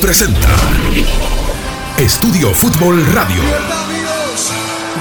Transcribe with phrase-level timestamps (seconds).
[0.00, 0.48] presenta
[1.98, 3.42] Estudio Fútbol Radio.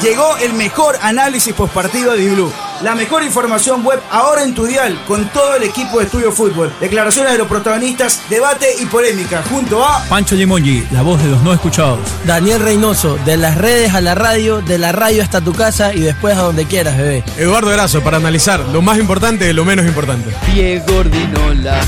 [0.02, 2.52] Llegó el mejor análisis postpartido de Blue.
[2.82, 6.74] La mejor información web ahora en tu dial con todo el equipo de Estudio Fútbol.
[6.82, 11.42] Declaraciones de los protagonistas, debate y polémica junto a Pancho Limongi, la voz de los
[11.44, 12.00] no escuchados.
[12.26, 16.02] Daniel Reynoso, de las redes a la radio, de la radio hasta tu casa y
[16.02, 17.24] después a donde quieras, bebé.
[17.38, 20.34] Eduardo Erazo, para analizar lo más importante de lo menos importante.
[20.54, 21.82] Diego Ordinola.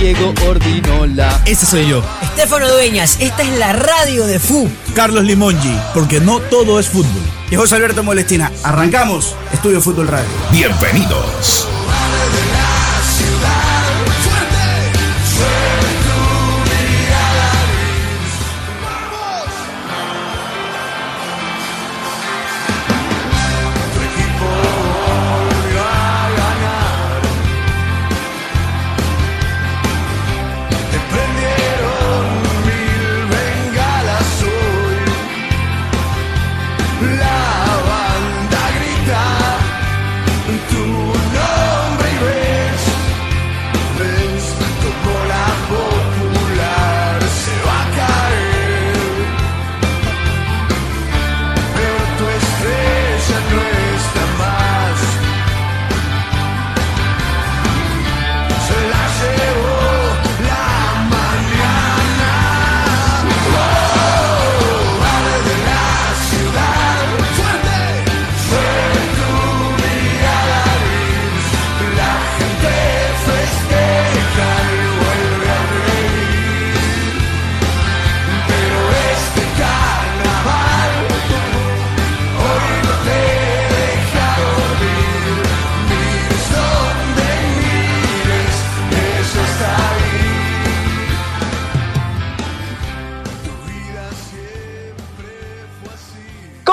[0.00, 1.42] Diego Ordinola.
[1.44, 2.02] Ese soy yo.
[2.22, 4.66] Estefano Dueñas, esta es la radio de FU.
[4.94, 7.20] Carlos Limongi, porque no todo es fútbol.
[7.50, 8.50] y José Alberto Molestina.
[8.62, 10.30] Arrancamos Estudio Fútbol Radio.
[10.50, 11.68] Bienvenidos.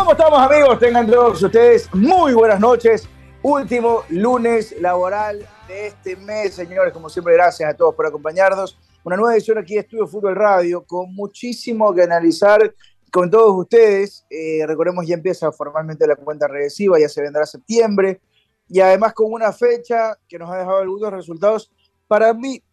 [0.07, 0.79] ¿Cómo estamos amigos?
[0.79, 3.09] Tengan todos ustedes muy buenas noches.
[3.41, 6.93] Último lunes laboral de este mes, señores.
[6.93, 8.79] Como siempre, gracias a todos por acompañarnos.
[9.03, 12.73] Una nueva edición aquí de Estudio Fútbol Radio con muchísimo que analizar
[13.11, 14.25] con todos ustedes.
[14.29, 18.21] Eh, recordemos, ya empieza formalmente la cuenta regresiva, ya se vendrá septiembre.
[18.69, 21.69] Y además con una fecha que nos ha dejado algunos resultados,
[22.07, 22.63] para mí,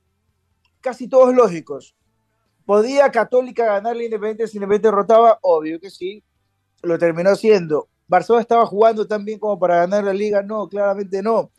[0.80, 1.96] casi todos lógicos.
[2.64, 5.40] ¿Podía Católica ganarle Independiente si Independiente derrotaba?
[5.42, 6.22] Obvio que sí,
[6.84, 7.88] lo terminó haciendo.
[8.06, 11.50] Barcelona estaba jugando tan bien como para ganar la liga, no, claramente no.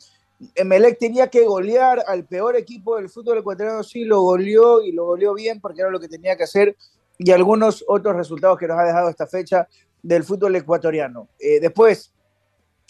[0.53, 5.05] Emelec tenía que golear al peor equipo del fútbol ecuatoriano, sí, lo goleó y lo
[5.05, 6.75] goleó bien porque era lo que tenía que hacer
[7.17, 9.67] y algunos otros resultados que nos ha dejado esta fecha
[10.03, 11.29] del fútbol ecuatoriano.
[11.39, 12.13] Eh, después,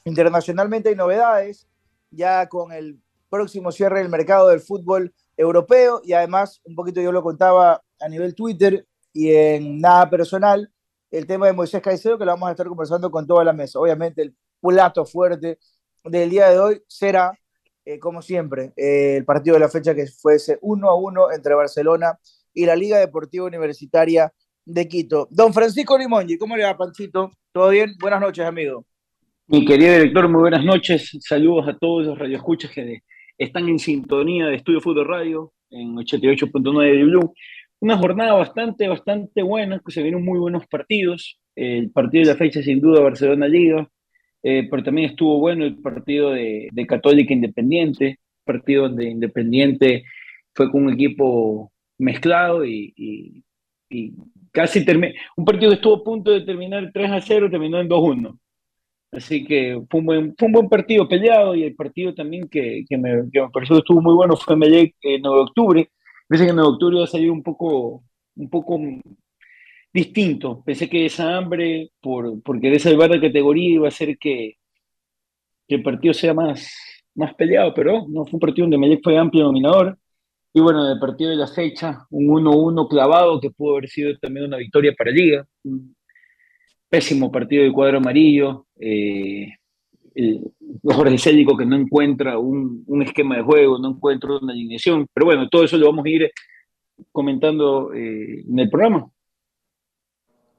[0.03, 1.68] internacionalmente hay novedades,
[2.09, 7.12] ya con el próximo cierre del mercado del fútbol europeo y además, un poquito yo
[7.12, 10.72] lo contaba a nivel Twitter y en nada personal,
[11.18, 13.80] el tema de Moisés Caicedo, que lo vamos a estar conversando con toda la mesa.
[13.80, 15.59] Obviamente, el plato fuerte
[16.03, 17.31] del día de hoy será,
[17.86, 21.31] eh, como siempre, eh, el partido de la fecha que fue ese 1 a 1
[21.31, 22.20] entre Barcelona
[22.54, 24.31] y la Liga Deportiva Universitaria
[24.66, 25.28] de Quito.
[25.31, 27.31] Don Francisco Limongi, ¿cómo le va, Panchito?
[27.52, 27.96] ¿Todo bien?
[28.00, 28.86] Buenas noches, amigo.
[29.48, 31.18] Mi querido director, muy buenas noches.
[31.22, 33.04] Saludos a todos los radioescuchas que
[33.38, 37.34] están en sintonía de Estudio Fútbol Radio en 88.9 de Blue
[37.80, 41.40] una jornada bastante, bastante buena, que se vienen muy buenos partidos.
[41.56, 43.90] El partido de la fecha, sin duda, Barcelona-Liga,
[44.44, 50.03] eh, pero también estuvo bueno el partido de, de Católica Independiente, partido donde Independiente
[50.53, 53.44] fue con un equipo mezclado y, y,
[53.90, 54.13] y
[54.52, 55.13] casi terminó.
[55.36, 58.38] Un partido que estuvo a punto de terminar 3 a 0, terminó en 2-1.
[59.12, 62.84] Así que fue un, buen, fue un buen partido peleado y el partido también que,
[62.88, 65.90] que, me, que me pareció que estuvo muy bueno fue Melec en 9 de octubre
[66.28, 68.03] Pensé que en octubre iba a salir un poco,
[68.36, 68.80] un poco
[69.94, 70.63] distinto.
[70.63, 74.58] Pensé que esa hambre por, por querer salvar la categoría iba a hacer que,
[75.68, 76.69] que el partido sea más,
[77.16, 79.97] más peleado, pero no fue un partido donde Melec fue amplio dominador.
[80.53, 84.18] Y bueno, en el partido de la fecha, un 1-1 clavado que pudo haber sido
[84.19, 85.45] también una victoria para Liga.
[86.89, 88.68] Pésimo partido de cuadro amarillo.
[88.80, 89.50] Eh,
[90.15, 90.51] el,
[90.83, 95.07] Jorge Célico que no encuentra un, un, esquema de juego, no encuentra una alineación.
[95.13, 96.31] Pero bueno, todo eso lo vamos a ir
[97.12, 99.09] comentando eh, en el programa.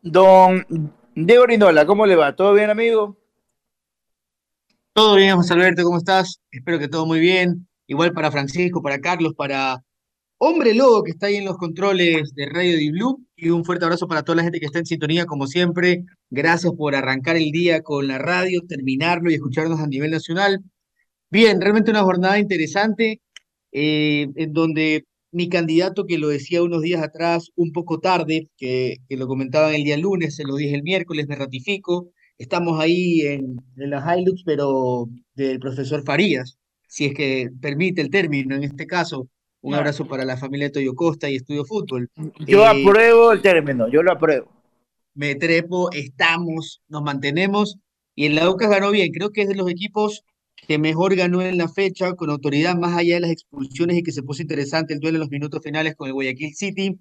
[0.03, 0.65] Don
[1.15, 2.37] Diego Rindola, ¿cómo le va?
[2.37, 3.17] ¿Todo bien, amigo?
[4.93, 6.41] Todo bien, José Alberto, ¿cómo estás?
[6.51, 7.67] Espero que todo muy bien.
[7.87, 9.83] Igual para Francisco, para Carlos, para
[10.39, 13.26] Hombre Lobo, que está ahí en los controles de Radio Di Blue.
[13.37, 16.05] Y un fuerte abrazo para toda la gente que está en sintonía, como siempre.
[16.31, 20.63] Gracias por arrancar el día con la radio, terminarlo y escucharnos a nivel nacional.
[21.31, 23.21] Bien, realmente una jornada interesante,
[23.73, 28.99] eh, en donde mi candidato que lo decía unos días atrás, un poco tarde, que,
[29.11, 32.11] lo comentaban el día lunes, se lo dije el miércoles, me ratifico.
[32.39, 36.59] Estamos ahí en, en la Hilux, pero del profesor Farías,
[36.89, 39.29] si es que permite el término en este caso.
[39.63, 42.09] Un abrazo para la familia de Toyo Costa y Estudio Fútbol.
[42.47, 44.53] Yo Eh, apruebo el término, yo lo apruebo.
[45.15, 47.79] me trepo, estamos, nos mantenemos
[48.15, 49.11] y el Aucas ganó bien.
[49.13, 50.23] Creo que es de los equipos
[50.69, 54.13] que mejor ganó en la fecha, con autoridad más allá de las expulsiones y que
[54.13, 56.99] se puso interesante el duelo en los minutos finales con el Guayaquil City.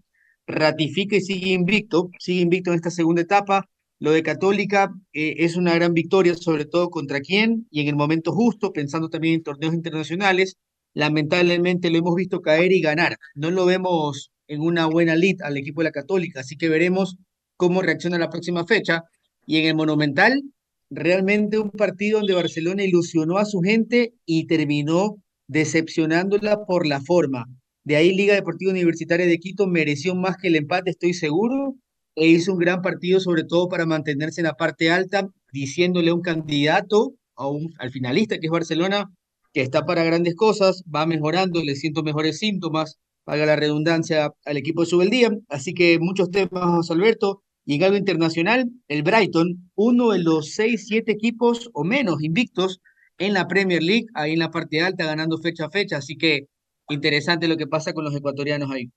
[0.47, 3.67] Ratifica y sigue invicto, sigue invicto en esta segunda etapa.
[3.99, 7.95] Lo de Católica eh, es una gran victoria, sobre todo contra quién y en el
[7.95, 10.57] momento justo, pensando también en torneos internacionales.
[10.95, 13.17] Lamentablemente lo hemos visto caer y ganar.
[13.35, 17.17] No lo vemos en una buena lead al equipo de la Católica, así que veremos
[17.57, 19.01] cómo reacciona la próxima fecha.
[19.45, 20.41] Y en el Monumental,
[20.89, 27.45] realmente un partido donde Barcelona ilusionó a su gente y terminó decepcionándola por la forma.
[27.83, 31.75] De ahí Liga Deportiva Universitaria de Quito mereció más que el empate, estoy seguro,
[32.15, 36.15] e hizo un gran partido, sobre todo para mantenerse en la parte alta, diciéndole a
[36.15, 37.49] un candidato, a
[37.79, 39.11] al finalista que es Barcelona,
[39.55, 44.57] que está para grandes cosas, va mejorando, le siento mejores síntomas, paga la redundancia al
[44.57, 45.31] equipo de Subeldía.
[45.47, 47.41] Así que muchos temas, José Alberto.
[47.63, 52.81] Y en algo internacional, el Brighton, uno de los seis, siete equipos o menos invictos
[53.17, 55.97] en la Premier League, ahí en la parte alta, ganando fecha a fecha.
[55.99, 56.49] Así que
[56.89, 58.91] interesante lo que pasa con los ecuatorianos ahí.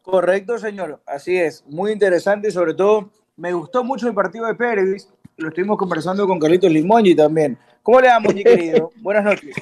[0.00, 1.02] Correcto, señor.
[1.04, 1.62] Así es.
[1.68, 5.06] Muy interesante y sobre todo me gustó mucho el partido de Pérez.
[5.36, 7.58] Lo estuvimos conversando con Carlitos Limongi también.
[7.84, 8.92] ¿Cómo le damos, mi querido?
[8.96, 9.54] Buenas noches.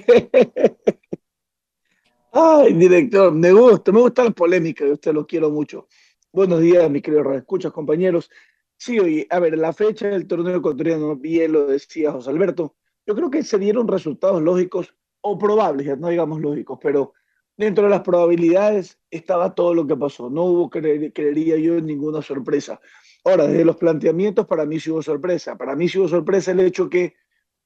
[2.30, 5.88] Ay, director, me gusta, me gusta la polémica, yo usted lo quiero mucho.
[6.32, 8.30] Buenos días, mi querido escuchas, compañeros.
[8.76, 13.16] Sí, oye, a ver, la fecha del torneo ecuatoriano, bien lo decía José Alberto, yo
[13.16, 17.14] creo que se dieron resultados lógicos o probables, ya no digamos lógicos, pero
[17.56, 20.30] dentro de las probabilidades estaba todo lo que pasó.
[20.30, 22.80] No hubo, creer- creería yo, ninguna sorpresa.
[23.24, 25.56] Ahora, desde los planteamientos, para mí sí hubo sorpresa.
[25.58, 27.14] Para mí sí hubo sorpresa el hecho que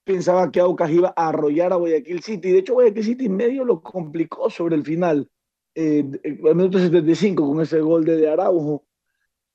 [0.07, 2.53] pensaba que Aucas iba a arrollar a Guayaquil City.
[2.53, 5.29] De hecho, Guayaquil City medio lo complicó sobre el final.
[5.75, 6.05] Eh,
[6.45, 8.87] al minuto 75 con ese gol de, de Araujo.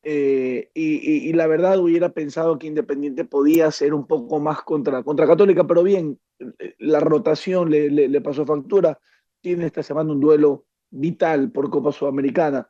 [0.03, 4.61] Eh, y, y- y la verdad hubiera pensado que Independiente podía ser un poco más
[4.63, 6.19] contra, contra Católica, pero bien,
[6.59, 8.99] eh, la rotación le, le- le pasó factura.
[9.41, 12.69] Tiene esta semana un duelo vital por Copa Sudamericana.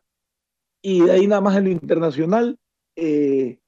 [0.82, 2.60] Y de ahí nada más en lo internacional,
[2.96, 3.61] eh,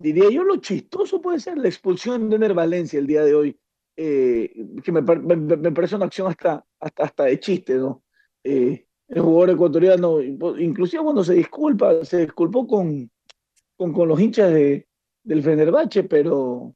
[0.00, 3.60] diría yo lo chistoso puede ser la expulsión de Ener Valencia el día de hoy,
[3.96, 4.50] eh,
[4.82, 8.02] que me, me- parece una acción hasta, hasta, hasta de chiste, ¿no?
[8.42, 13.10] Eh, el jugador ecuatoriano, inclusive cuando se disculpa, se disculpó con,
[13.76, 14.86] con, los hinchas de,
[15.22, 16.74] del Fenerbahce, pero,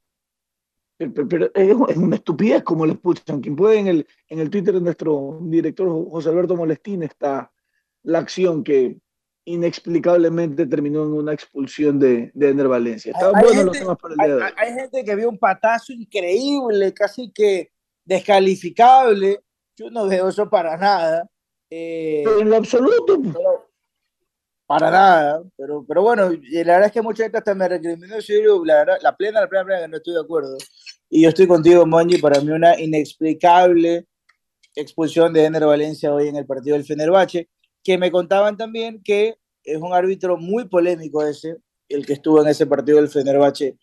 [0.97, 3.39] pero, pero es una estupidez como le expulsan.
[3.39, 7.51] Quien puede en el, en el Twitter de nuestro director José Alberto Molestín está
[8.03, 8.99] la acción que
[9.45, 13.11] inexplicablemente terminó en una expulsión de, de Ener Valencia.
[13.11, 14.41] Estaban Hay buenos los gente- temas para el día de hoy.
[14.57, 17.71] hay- hay gente que vio un patazo increíble, casi que
[18.03, 19.41] descalificable.
[19.77, 21.27] Yo no veo eso para nada.
[21.69, 23.69] Eh, Pero en lo absoluto, pero-
[24.67, 25.43] para nada.
[25.57, 28.17] Pero, pero bueno, la verdad es que mucha gente hasta me recriminó.
[28.19, 30.57] yo la, verdad, la plena, la plena, la plena, que no estoy de acuerdo.
[31.09, 32.17] Y yo estoy contigo, Monji.
[32.19, 34.07] Para mí, una inexplicable
[34.75, 37.47] expulsión de Ener Valencia hoy en el partido del Fenerbahce.
[37.85, 42.47] Que me contaban también que es un árbitro muy polémico ese, el que estuvo en
[42.47, 43.77] ese partido del Fenerbahce.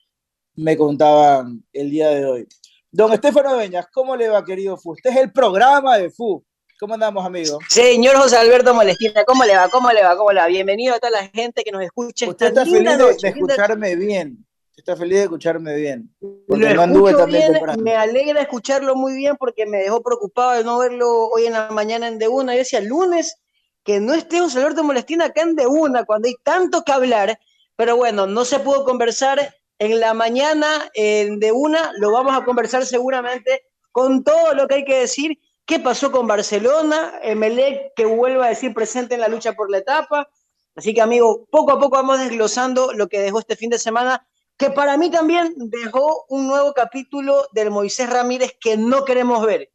[0.57, 2.49] Me contaban el día de hoy.
[2.91, 4.95] Don Estefano Beñas, ¿cómo le va, querido Fu?
[4.95, 6.45] Este es el programa de Fu.
[6.81, 7.61] ¿Cómo andamos, amigo?
[7.69, 9.69] Señor José Alberto Molestina, ¿cómo le va?
[9.69, 10.17] ¿Cómo le va?
[10.17, 10.49] ¿Cómo le va?
[10.49, 14.45] Bienvenido a toda la gente que nos escucha Usted está feliz de, escucharme bien.
[14.77, 16.13] Está feliz de escucharme bien.
[16.21, 20.03] Lo Porque no anduve escucho también bien, me alegra escucharlo muy bien porque me dejó
[20.03, 22.55] preocupado de no verlo hoy en la mañana en De Una.
[22.55, 23.42] Yo decía, lunes,
[23.85, 27.39] que no esté José Alberto Molestina acá en De Una, cuando hay tanto que hablar.
[27.77, 32.45] Pero bueno, no se pudo conversar en la mañana en De Una, lo vamos a
[32.45, 35.39] conversar seguramente con todo lo que hay que decir.
[35.65, 37.21] ¿Qué pasó con Barcelona?
[37.23, 40.29] Emelec que vuelva a decir presente en la lucha por la etapa.
[40.75, 44.27] Así que, amigo, poco a poco vamos desglosando lo que dejó este fin de semana,
[44.57, 49.71] que para mí también dejó un nuevo capítulo del Moisés Ramírez que no queremos ver.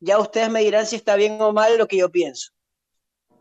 [0.00, 2.52] Ya ustedes me dirán si está bien o mal lo que yo pienso.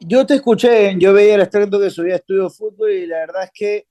[0.01, 3.51] Yo te escuché, yo veía el estreno que subía Estudio Fútbol y la verdad es
[3.53, 3.87] que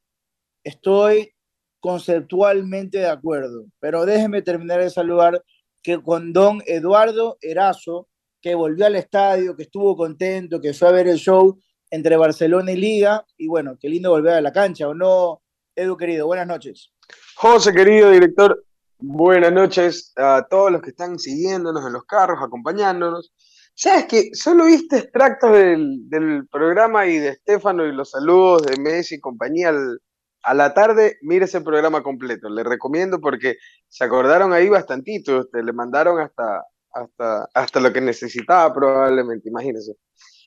[0.65, 1.35] estoy
[1.81, 3.67] conceptualmente de acuerdo.
[3.79, 5.45] Pero déjeme terminar de saludar
[5.83, 8.09] que con don Eduardo Erazo,
[8.41, 11.61] que volvió al estadio, que estuvo contento, que fue a ver el show
[11.91, 15.43] entre Barcelona y Liga, y bueno, qué lindo volver a la cancha, ¿o no,
[15.77, 16.27] Edu querido?
[16.27, 16.91] Buenas noches.
[17.35, 18.65] José, querido director,
[18.99, 23.33] buenas noches a todos los que están siguiéndonos en los carros, acompañándonos.
[23.81, 24.31] ¿Sabes qué?
[24.33, 29.21] Solo viste extractos del, del programa y de Estefano y los saludos de Messi y
[29.21, 30.01] compañía al-
[30.43, 31.17] a la tarde.
[31.23, 32.49] Mire ese programa completo.
[32.49, 33.57] Le recomiendo porque
[33.89, 35.41] se acordaron ahí bastantito.
[35.43, 39.95] Este, le mandaron hasta, hasta, hasta lo que necesitaba probablemente, imagínense.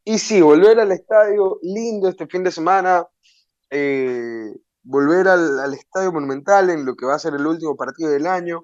[0.04, 3.06] Y sí, volver al estadio, lindo este fin de semana.
[3.72, 4.52] eh,
[4.84, 8.28] volver al, al Estadio Monumental en lo que va a ser el último partido del
[8.28, 8.64] año.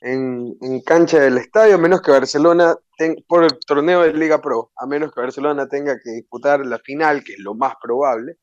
[0.00, 4.40] En, en cancha del estadio, a menos que Barcelona, ten- por el torneo de Liga
[4.40, 8.38] Pro, a menos que Barcelona tenga que disputar la final, que es lo más probable.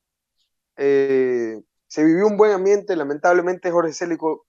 [0.78, 4.48] Eh, se vivió un buen ambiente, lamentablemente Jorge Célico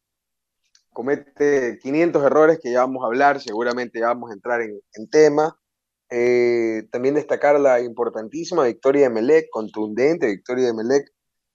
[0.93, 5.11] comete 500 errores que ya vamos a hablar, seguramente ya vamos a entrar en, en
[5.11, 5.59] tema.
[6.11, 11.09] Eh, también destacar la importantísima victoria de Melec, contundente victoria de Melec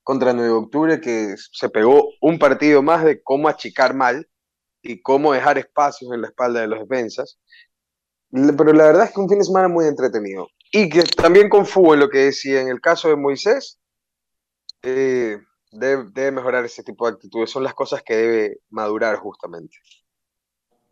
[0.04, 4.28] contra 9 de octubre, que se pegó un partido más de cómo achicar mal
[4.84, 7.40] y cómo dejar espacios en la espalda de los defensas.
[8.30, 10.50] Pero la verdad es que un fin de semana muy entretenido.
[10.72, 13.80] Y que también con fútbol, lo que decía, en el caso de Moisés,
[14.82, 15.38] eh,
[15.72, 17.50] debe, debe mejorar ese tipo de actitudes.
[17.50, 19.78] Son las cosas que debe madurar justamente.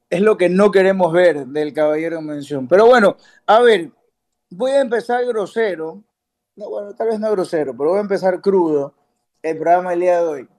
[0.09, 2.67] Es lo que no queremos ver del caballero en mención.
[2.67, 3.91] Pero bueno, a ver,
[4.49, 6.03] voy a empezar grosero.
[6.55, 8.93] No, bueno, tal vez no grosero, pero voy a empezar crudo
[9.41, 10.49] el programa del día de hoy.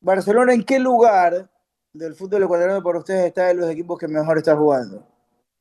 [0.00, 1.51] Barcelona, ¿en qué lugar
[1.92, 5.06] del fútbol ecuatoriano para ustedes está de los equipos que mejor está jugando?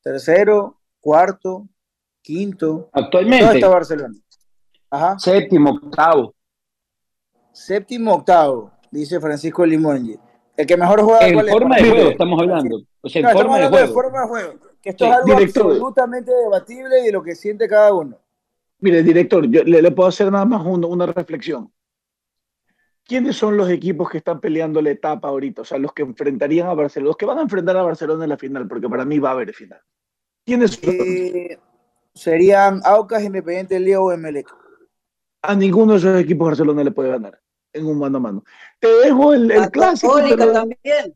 [0.01, 0.77] ¿Tercero?
[0.99, 1.67] ¿Cuarto?
[2.21, 2.89] ¿Quinto?
[2.93, 3.43] Actualmente.
[3.45, 4.15] ¿Dónde está Barcelona?
[4.89, 5.19] Ajá.
[5.19, 6.33] Séptimo, octavo.
[7.51, 10.17] Séptimo, octavo, dice Francisco Limongi.
[10.55, 11.53] El que mejor juega En ¿cuál es?
[11.53, 12.81] forma de juego estamos hablando.
[13.01, 13.93] O sea, en No, forma de juego.
[13.93, 14.53] forma de juego.
[14.81, 15.11] Que esto Sí.
[15.11, 15.65] es algo Director.
[15.65, 18.17] absolutamente debatible y de lo que siente cada uno.
[18.79, 21.71] Mire, director, yo le, le puedo hacer nada más un- una reflexión.
[23.11, 25.63] ¿Quiénes son los equipos que están peleando la etapa ahorita?
[25.63, 28.29] O sea, los que enfrentarían a Barcelona, los que van a enfrentar a Barcelona en
[28.29, 29.81] la final, porque para mí va a haber final.
[30.45, 30.93] ¿Quiénes son?
[30.95, 31.59] Eh,
[32.13, 34.47] serían Aucas, Independiente Lío o Emelec.
[35.41, 37.37] A ninguno de esos equipos Barcelona le puede ganar
[37.73, 38.43] en un mano a mano.
[38.79, 40.13] Te dejo el, clásico.
[40.15, 41.13] Católica también.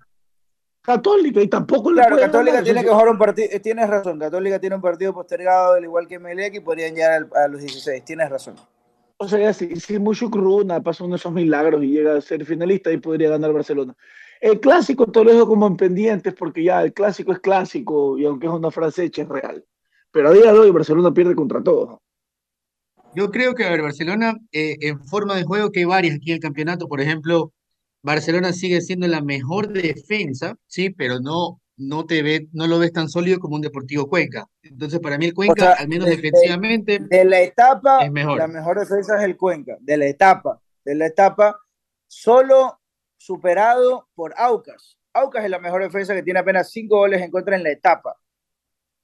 [0.82, 2.64] Católica y tampoco le Claro, puede Católica ganar.
[2.66, 3.48] tiene que jugar un partido.
[3.54, 7.14] eh, Tienes razón, Católica tiene un partido postergado, al igual que Emelec, y podrían llegar
[7.14, 8.04] al- a los 16.
[8.04, 8.56] Tienes razón.
[9.18, 12.46] O sea, si, si Mushu Kruna pasa uno de esos milagros y llega a ser
[12.46, 13.96] finalista, ahí podría ganar Barcelona.
[14.42, 18.26] El clásico te lo dejo como en pendientes porque ya el clásico es clásico y
[18.26, 19.66] aunque es una frase hecha es real.
[20.12, 22.00] Pero a día de hoy Barcelona pierde contra todos.
[23.16, 26.32] Yo creo que, a ver, Barcelona, eh, en forma de juego, que hay varias aquí
[26.32, 27.54] en el campeonato, por ejemplo,
[28.04, 32.94] Barcelona sigue siendo la mejor defensa, sí, pero no, no te ve, no lo ves
[32.94, 34.48] tan sólido como un Deportivo Cuenca.
[34.64, 38.06] Entonces, para mí el O Cuenca, sea, al menos de- de- defensivamente, De la etapa,
[38.06, 38.38] Es mejor.
[38.38, 39.78] la mejor defensa es el Cuenca.
[39.82, 41.60] De la etapa, de la etapa,
[42.08, 42.80] solo
[43.18, 44.98] superado por Aucas.
[45.14, 48.16] Aucas es la mejor defensa que tiene apenas 5 goles en contra en la etapa.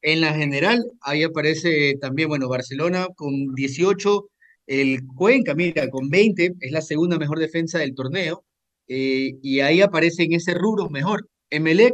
[0.02, 4.30] En la general, ahí aparece también, bueno, Barcelona con 18,
[4.68, 8.44] el Cuenca, mira, con 20, es la segunda mejor defensa del torneo,
[8.88, 11.28] eh, y ahí aparece en ese rubro mejor.
[11.50, 11.94] Emelec,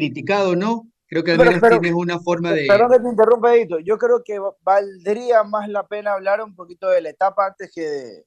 [0.00, 2.66] criticado o no, creo que al menos pero- tienes una forma de...
[2.66, 3.78] Perdón que te interrumpa, Edito.
[3.80, 7.70] Yo creo que va- valdría más la pena hablar un poquito de la etapa antes
[7.74, 8.24] que de,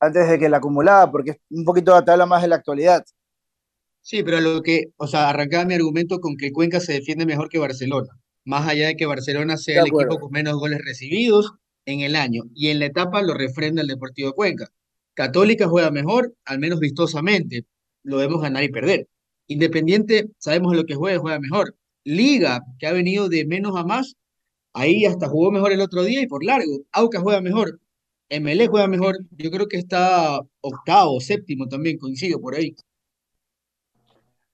[0.00, 3.04] antes de que la acumulada, porque un poquito te habla más de la actualidad.
[4.00, 7.48] Sí, pero lo que, o sea, arrancaba mi argumento con que Cuenca se defiende mejor
[7.48, 8.08] que Barcelona,
[8.44, 11.52] más allá de que Barcelona sea el equipo con menos goles recibidos
[11.84, 14.68] en el año, y en la etapa lo refrenda el Deportivo Cuenca.
[15.14, 17.66] Católica juega mejor, al menos vistosamente,
[18.02, 19.06] lo vemos ganar y perder.
[19.52, 21.74] Independiente, sabemos lo que juega, juega mejor.
[22.04, 24.16] Liga, que ha venido de menos a más,
[24.72, 26.80] ahí hasta jugó mejor el otro día y por largo.
[26.92, 27.78] Aucas juega mejor,
[28.30, 32.74] MLE juega mejor, yo creo que está octavo, séptimo también, coincido por ahí.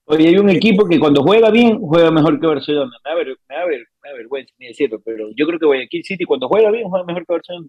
[0.05, 2.91] Oye, hay un equipo que cuando juega bien, juega mejor que Barcelona.
[3.05, 5.65] Me da, ver- me da, ver- me da vergüenza ni decirlo, pero yo creo que
[5.67, 7.67] Guayaquil City cuando juega bien, juega mejor que Barcelona.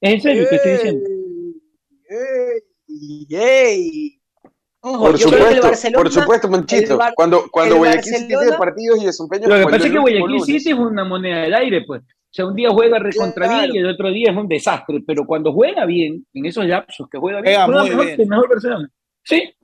[0.00, 1.06] ¿Es en serio que estoy diciendo?
[2.08, 3.26] ¡Ey!
[3.30, 4.15] ¡Ey!
[4.88, 8.14] Ojo, Por yo creo que el supuesto, Barcelona, por supuesto, Bar- Cuando, cuando el Guayaquil
[8.14, 10.42] City tiene partidos y desempeños Lo que pasa es que Guayaquil.
[10.44, 12.02] City es una moneda del aire, pues.
[12.02, 12.04] O
[12.36, 13.62] sea, un día juega recontra Claro.
[13.62, 17.08] bien y el otro día es un desastre, pero cuando juega bien, en esos lapsos
[17.10, 18.16] que juega bien, Juega juega muy mejor bien.
[18.16, 18.88] que mejor Barcelona.
[19.24, 19.54] Sí,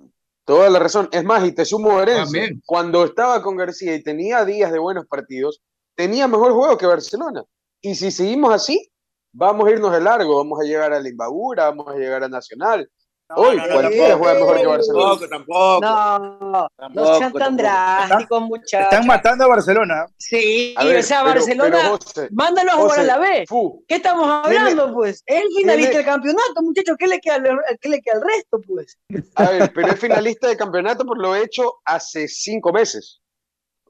[0.45, 1.09] Toda la razón.
[1.13, 2.49] Es más, y te sumo a Herencia.
[2.67, 5.61] Cuando estaba con García y tenía días de buenos partidos,
[5.95, 7.45] tenía mejor juego que Barcelona.
[7.81, 8.91] Y si seguimos así,
[9.33, 10.39] vamos a irnos de largo.
[10.39, 12.89] Vamos a llegar a la Imbabura, vamos a llegar a Nacional.
[13.37, 14.19] Hoy no, no, cualquiera tampoco.
[14.25, 15.05] juega mejor que Barcelona.
[15.11, 15.81] Tampoco, tampoco.
[15.81, 16.19] No,
[16.51, 19.07] no Tampoco, sean tan drásticos, Están muchachos.
[19.07, 20.07] matando a Barcelona.
[20.19, 23.45] Sí, A ver, o sea, pero- Barcelona, pero, José, mándalo a jugar a la B.
[23.49, 25.23] fu, ¿Qué estamos Tiene- hablando, pues?
[25.27, 26.97] Es el finalista tiene- del campeonato, muchachos.
[26.99, 28.99] ¿Qué le queda al, qué le queda al resto, pues?
[29.37, 33.19] A ver, pero es finalista de campeonato por lo hecho hace cinco meses.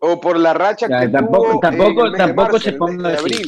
[0.04, 2.58] o por la racha Ya, que tampoco, tuvo tampoco, en el mes de tampoco marzo,
[2.70, 3.46] se ponga de abril.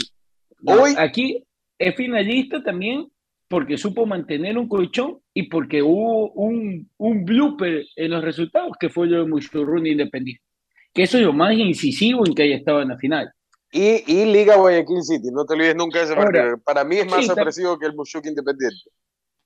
[0.61, 1.45] No, Hoy- aquí
[1.81, 3.11] es finalista también
[3.55, 8.89] porque supo mantener un colchón y porque hubo un, un blooper en los resultados que
[8.89, 10.43] fue lo de Muchurruna Independiente.
[10.93, 13.33] Que eso es lo más incisivo en que haya estado en la final.
[13.71, 16.59] Y, y Liga Guayaquil City, no te olvides nunca de ese Ahora, partido.
[16.65, 18.91] Para mí es más sí, sorpresivo que el Mushuc Independiente.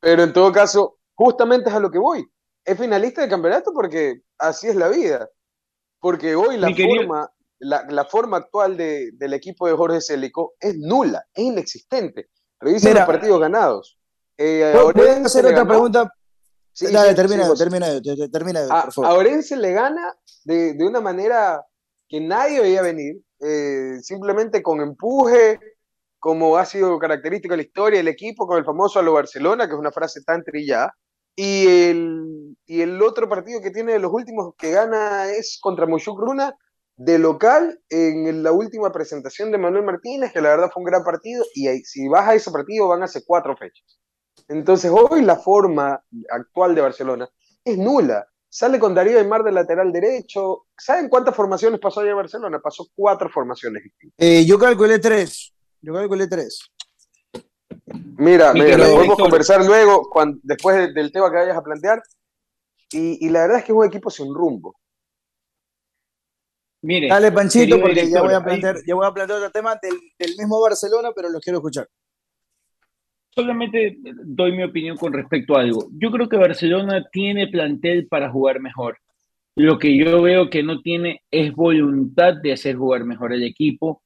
[0.01, 2.25] Pero en todo caso, justamente es a lo que voy.
[2.65, 5.29] Es finalista de campeonato porque así es la vida.
[6.01, 10.79] Porque hoy la forma, la, la forma actual de- del equipo de Jorge Célico es
[10.79, 12.29] nula, es inexistente.
[12.59, 13.98] Revisa Mira, los partidos ganados.
[14.39, 16.13] Eh, a hacer le otra ganó- pregunta.
[16.73, 19.11] Sí, Dale, sí, termina, sí, termina, ter- termina, a, por favor.
[19.11, 20.15] a Orense le gana
[20.45, 21.65] de, de una manera
[22.09, 25.59] que nadie veía venir, eh, simplemente con empuje,
[26.21, 29.67] como ha sido característico de la historia del equipo, con el famoso a lo Barcelona,
[29.67, 30.95] que es una frase tan trillada.
[31.35, 35.87] Y el, y el otro partido que tiene de los últimos que gana es contra
[35.87, 36.55] Moshuk Runa,
[36.97, 41.03] de local, en la última presentación de Manuel Martínez, que la verdad fue un gran
[41.05, 43.99] partido, y ahí, si vas a ese partido van hace cuatro fechas.
[44.49, 47.29] Entonces hoy la forma actual de Barcelona
[47.65, 48.27] es nula.
[48.51, 50.67] Sale con Darío Aymar de lateral derecho.
[50.77, 52.59] ¿Saben cuántas formaciones pasó ayer Barcelona?
[52.61, 54.15] Pasó cuatro formaciones distintas.
[54.19, 55.53] Eh, yo calculé tres.
[55.83, 56.61] Yo calculé tres.
[58.17, 61.63] Mira, Mi mira, lo podemos conversar luego, cuando, después de- del tema que vayas a
[61.63, 62.03] plantear.
[62.91, 64.75] Y, y la verdad es que es un equipo sin rumbo.
[66.83, 69.99] Mire, Dale, Panchito, porque ya voy a plantear, ya voy a plantear otro tema del,
[70.19, 71.89] del mismo Barcelona, pero los quiero escuchar.
[73.43, 75.89] Solamente doy mi opinión con respecto a algo.
[75.93, 78.99] Yo creo que Barcelona tiene plantel para jugar mejor.
[79.55, 84.03] Lo que yo veo que no tiene es voluntad de hacer jugar mejor el equipo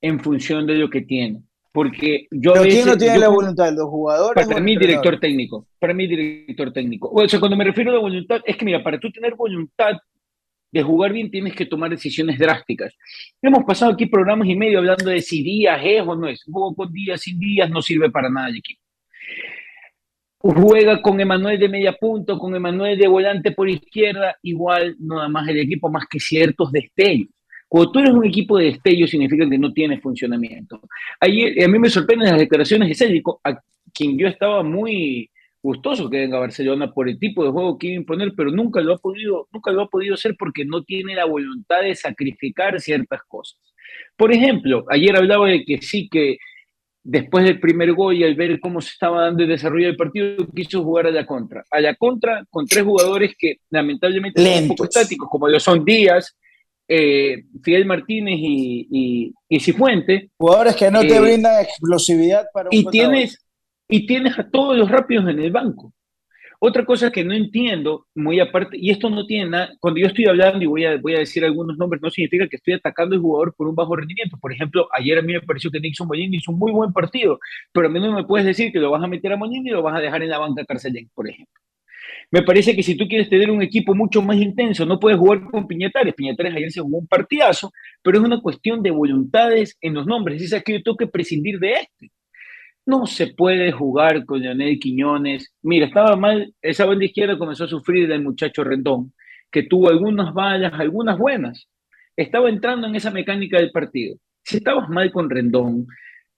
[0.00, 1.42] en función de lo que tiene.
[1.72, 3.72] Porque yo a Pero ¿quién veces- no tiene yo la voluntad?
[3.74, 4.46] ¿Los jugadores?
[4.46, 4.80] Para mí, entrenador?
[5.02, 5.66] director técnico.
[5.78, 7.10] Para mí, director técnico.
[7.12, 9.92] O sea, cuando me refiero a la voluntad, es que mira, para tú tener voluntad
[10.76, 12.94] de jugar bien, tienes que tomar decisiones drásticas.
[13.42, 16.42] Hemos pasado aquí programas y medio hablando de si Díaz es o no es.
[16.44, 18.80] Juego con Díaz, sin Díaz, no sirve para nada el equipo.
[20.38, 25.48] Juega con Emanuel de media punta, con Emanuel de volante por izquierda, igual nada más
[25.48, 27.28] el equipo, más que ciertos destellos.
[27.68, 30.80] Cuando tú eres un equipo de destellos, significa que no tienes funcionamiento.
[31.20, 33.58] Ayer, a mí me sorprenden las declaraciones de Célico, a
[33.92, 35.30] quien yo estaba muy
[35.66, 38.50] gustoso que venga a Barcelona por el tipo de juego que iba a imponer, pero
[38.50, 41.94] nunca lo ha podido, nunca lo ha podido hacer porque no tiene la voluntad de
[41.94, 43.58] sacrificar ciertas cosas.
[44.16, 46.38] Por ejemplo, ayer hablaba de que sí que
[47.02, 50.46] después del primer gol y al ver cómo se estaba dando el desarrollo del partido,
[50.54, 51.64] quiso jugar a la contra.
[51.70, 55.84] A la contra con tres jugadores que lamentablemente son un poco estáticos, como lo son
[55.84, 56.36] Díaz,
[56.88, 60.30] eh, Fidel Martínez y, y, y Cifuente.
[60.36, 63.45] Jugadores que no te Eh, brindan explosividad para un y tienes,
[63.88, 65.92] y tienes a todos los rápidos en el banco.
[66.58, 70.24] Otra cosa que no entiendo, muy aparte, y esto no tiene nada, cuando yo estoy
[70.24, 73.20] hablando y voy a, voy a decir algunos nombres, no significa que estoy atacando al
[73.20, 74.38] jugador por un bajo rendimiento.
[74.40, 77.38] Por ejemplo, ayer a mí me pareció que Nixon Molina hizo un muy buen partido,
[77.72, 79.72] pero a mí no me puedes decir que lo vas a meter a Molina y
[79.72, 81.60] lo vas a dejar en la banca Carcelén, por ejemplo.
[82.30, 85.42] Me parece que si tú quieres tener un equipo mucho más intenso, no puedes jugar
[85.50, 86.14] con Piñatares.
[86.14, 87.70] Piñatares ayer se jugó un partidazo,
[88.02, 90.40] pero es una cuestión de voluntades en los nombres.
[90.40, 92.10] Dices que yo tengo que prescindir de este.
[92.86, 95.52] No se puede jugar con Leonel Quiñones.
[95.62, 99.12] Mira, estaba mal, esa banda izquierda comenzó a sufrir del muchacho Rendón,
[99.50, 101.68] que tuvo algunas balas, algunas buenas.
[102.16, 104.16] Estaba entrando en esa mecánica del partido.
[104.44, 105.88] Si estabas mal con Rendón,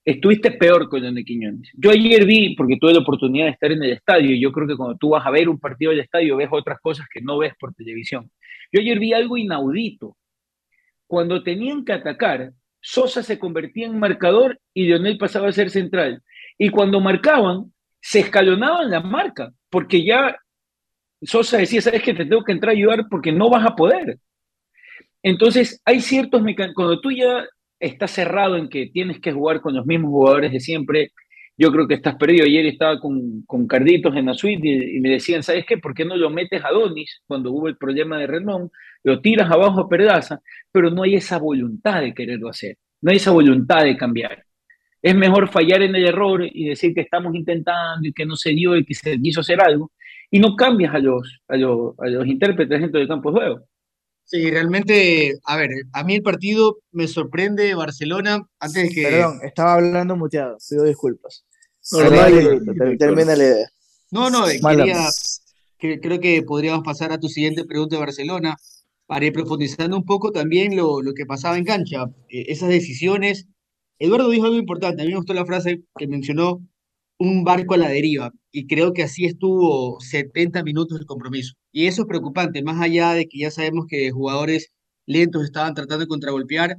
[0.03, 1.71] estuviste peor con Leonel Quiñones.
[1.75, 4.67] Yo ayer vi, porque tuve la oportunidad de estar en el estadio, y yo creo
[4.67, 7.37] que cuando tú vas a ver un partido del estadio ves otras cosas que no
[7.37, 8.31] ves por televisión.
[8.73, 10.17] Yo ayer vi algo inaudito.
[11.07, 16.23] Cuando tenían que atacar, Sosa se convertía en marcador y Leonel pasaba a ser central.
[16.59, 20.37] Y cuando marcaban, se escalonaban la marca, porque ya
[21.23, 24.19] Sosa decía, sabes que te tengo que entrar a ayudar porque no vas a poder.
[25.23, 27.45] Entonces, hay ciertos mecanismos, cuando tú ya
[27.81, 31.13] estás cerrado en que tienes que jugar con los mismos jugadores de siempre,
[31.57, 32.45] yo creo que estás perdido.
[32.45, 35.79] Ayer estaba con, con Carditos en la suite y, y me decían, ¿sabes qué?
[35.79, 38.71] ¿Por qué no lo metes a Donis cuando hubo el problema de Renón?
[39.03, 40.41] Lo tiras abajo a Perdaza,
[40.73, 44.45] pero no hay esa voluntad de quererlo hacer, no hay esa voluntad de cambiar.
[45.01, 48.51] Es mejor fallar en el error y decir que estamos intentando y que no se
[48.51, 49.93] dio y que se quiso hacer algo,
[50.31, 53.69] y no cambias a los, a los, a los intérpretes dentro del campo de juego.
[54.25, 59.03] Sí, realmente, a ver, a mí el partido me sorprende Barcelona antes de que...
[59.05, 61.47] Perdón, estaba hablando muteado, pido disculpas.
[61.91, 62.97] Termina, director.
[62.99, 63.69] termina la idea.
[64.11, 65.07] No, no, eh, quería,
[65.79, 68.57] que, creo que podríamos pasar a tu siguiente pregunta de Barcelona
[69.07, 73.47] para ir profundizando un poco también lo, lo que pasaba en cancha, eh, esas decisiones.
[74.01, 76.61] Eduardo dijo algo importante, a mí me gustó la frase que mencionó,
[77.19, 81.55] un barco a la deriva, y creo que así estuvo 70 minutos el compromiso.
[81.73, 84.71] Y eso es preocupante, más allá de que ya sabemos que jugadores
[85.07, 86.77] lentos, estaban tratando de contragolpear,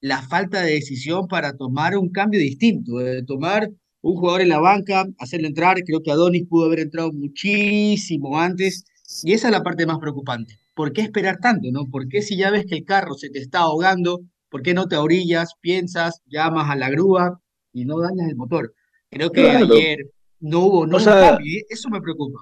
[0.00, 3.70] la falta de decisión para tomar un cambio distinto, de tomar
[4.02, 8.84] un jugador en la banca, hacerlo entrar, creo que Adonis pudo haber entrado muchísimo antes,
[9.22, 10.58] y esa es la parte más preocupante.
[10.74, 11.86] ¿Por qué esperar tanto, no?
[11.90, 14.88] ¿Por qué si ya ves que el carro se te está ahogando, por qué no
[14.88, 17.40] te orillas, piensas, llamas a la grúa
[17.72, 18.74] y no dañas el motor?
[19.10, 19.74] Creo que Claro.
[19.74, 22.40] ayer no hubo no O sea, cambio, y eso me preocupa.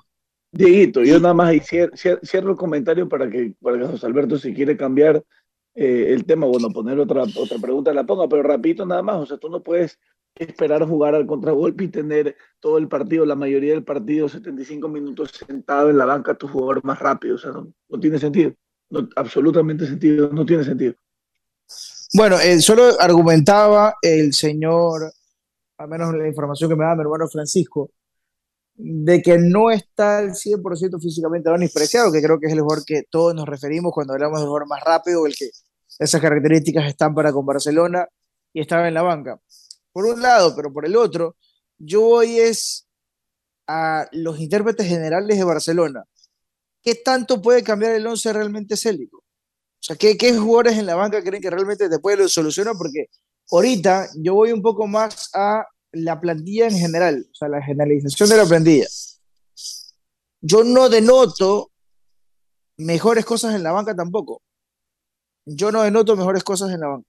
[0.52, 4.76] Dieguito, yo nada más cierro el comentario para que, para que José Alberto, si quiere
[4.76, 5.22] cambiar
[5.74, 9.26] eh, el tema, bueno, poner otra, otra pregunta la ponga, pero rapidito nada más, o
[9.26, 9.98] sea, tú no puedes
[10.34, 15.30] esperar jugar al contragolpe y tener todo el partido, la mayoría del partido, 75 minutos
[15.46, 18.54] sentado en la banca, tu jugador más rápido, o sea, no, no tiene sentido,
[18.90, 20.94] no, absolutamente sentido, no tiene sentido.
[22.14, 25.12] Bueno, eh, solo argumentaba el señor,
[25.78, 27.90] al menos la información que me da mi hermano Francisco,
[28.74, 32.84] de que no está al 100% físicamente Adonis Preciado, que creo que es el jugador
[32.84, 35.50] que todos nos referimos cuando hablamos del jugador más rápido, el que
[35.98, 38.06] esas características están para con Barcelona
[38.52, 39.40] y estaba en la banca.
[39.92, 41.36] Por un lado, pero por el otro,
[41.78, 42.86] yo voy es
[43.66, 46.04] a los intérpretes generales de Barcelona.
[46.82, 49.15] ¿Qué tanto puede cambiar el 11 realmente Célico?
[49.86, 52.74] O sea, ¿qué, qué jugadores en la banca creen que realmente te pueden solucionar?
[52.76, 53.06] Porque
[53.52, 58.28] ahorita yo voy un poco más a la plantilla en general, o sea, la generalización
[58.28, 58.86] de la plantilla.
[60.40, 61.70] Yo no denoto
[62.78, 64.42] mejores cosas en la banca tampoco.
[65.44, 67.08] Yo no denoto mejores cosas en la banca.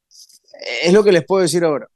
[0.83, 1.87] Es lo que les puedo decir ahora.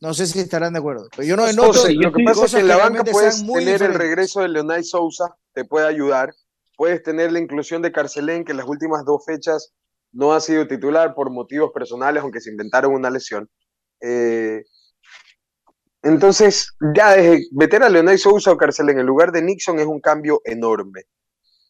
[0.00, 2.52] No sé si estarán de acuerdo, pero yo no denoto José, lo que pasa es
[2.54, 6.34] que en la banca puedes tener el regreso de Leonay Sousa, te puede ayudar.
[6.76, 9.72] Puedes tener la inclusión de Carcelén, que en las últimas dos fechas
[10.14, 13.50] no ha sido titular por motivos personales, aunque se inventaron una lesión.
[14.00, 14.62] Eh,
[16.02, 20.00] entonces, ya desde meter a Leonay Sousa o Carcelén en lugar de Nixon es un
[20.00, 21.02] cambio enorme.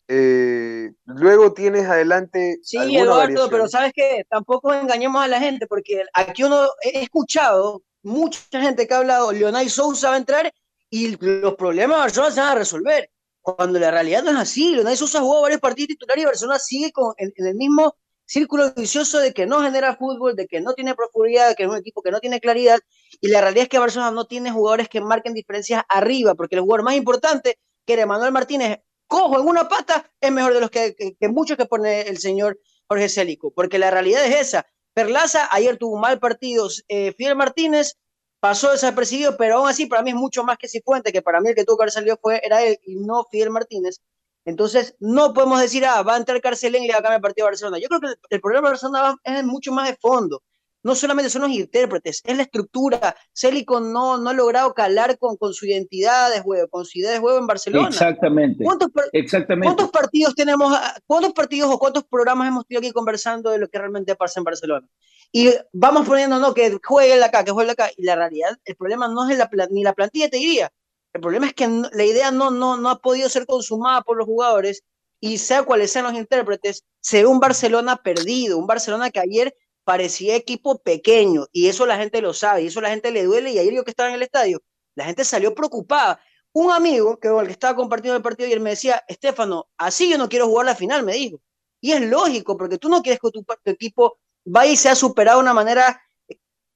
[0.09, 3.51] Eh, luego tienes adelante Sí, Eduardo, variación.
[3.51, 8.87] pero sabes que tampoco engañemos a la gente, porque aquí uno he escuchado mucha gente
[8.87, 10.53] que ha hablado, Leonay Sousa va a entrar
[10.91, 13.11] y los problemas de Barcelona se van a resolver.
[13.41, 16.93] Cuando la realidad no es así, Leonay Sousa jugó varios partidos titulares y Barcelona sigue
[16.93, 17.95] con, en, en el mismo
[18.27, 21.69] círculo vicioso de que no genera fútbol, de que no tiene profundidad, de que es
[21.69, 22.79] un equipo que no tiene claridad,
[23.21, 26.63] y la realidad es que Barcelona no tiene jugadores que marquen diferencias arriba, porque el
[26.63, 30.71] jugador más importante, que era Manuel Martínez, cojo en una pata, es mejor de los
[30.71, 32.59] que, muchos que pone el señor
[32.89, 34.67] Jorge Célico, porque la realidad es esa.
[34.95, 37.97] Perlaza ayer tuvo un mal partido, eh, Fidel Martínez
[38.41, 41.49] pasó desapercibido, pero aún así para mí es mucho más que Cifuente, que para mí
[41.49, 44.01] el que tuvo que haber salido fue, era él y no Fidel Martínez.
[44.45, 47.23] Entonces, no podemos decir, ah, va a entrar Carcelén y le va a cambiar el
[47.23, 47.79] partido a Barcelona.
[47.79, 50.43] Yo creo que el, el problema de Barcelona es mucho más de fondo.
[50.83, 53.17] No solamente son los intérpretes, es la estructura.
[53.33, 57.11] Célico no, no ha logrado calar con, con su identidad de juego, con su idea
[57.11, 57.89] de juego en Barcelona.
[57.89, 58.63] Exactamente.
[58.63, 59.67] ¿Cuántos, Exactamente.
[59.67, 63.79] ¿Cuántos partidos tenemos, cuántos partidos o cuántos programas hemos tenido aquí conversando de lo que
[63.79, 64.87] realmente pasa en Barcelona?
[65.33, 67.89] Y vamos poniendo, no, que juegue acá, que juegue acá.
[67.97, 70.71] Y la realidad, el problema no es la, ni la plantilla, te diría.
[71.15, 74.27] El problema es que la idea no, no, no ha podido ser consumada por los
[74.27, 74.83] jugadores
[75.21, 79.57] y sea cuáles sean los intérpretes, se ve un Barcelona perdido, un Barcelona que ayer
[79.85, 83.53] parecía equipo pequeño y eso la gente lo sabe y eso la gente le duele
[83.53, 84.61] y ayer yo que estaba en el estadio,
[84.97, 86.21] la gente salió preocupada.
[86.53, 90.19] Un amigo que, el que estaba compartiendo el partido ayer me decía, Estefano, así yo
[90.19, 91.41] no quiero jugar la final, me dijo.
[91.81, 95.39] Y es lógico, porque tú no quieres que tu, tu equipo vaya y sea superado
[95.39, 96.01] de una manera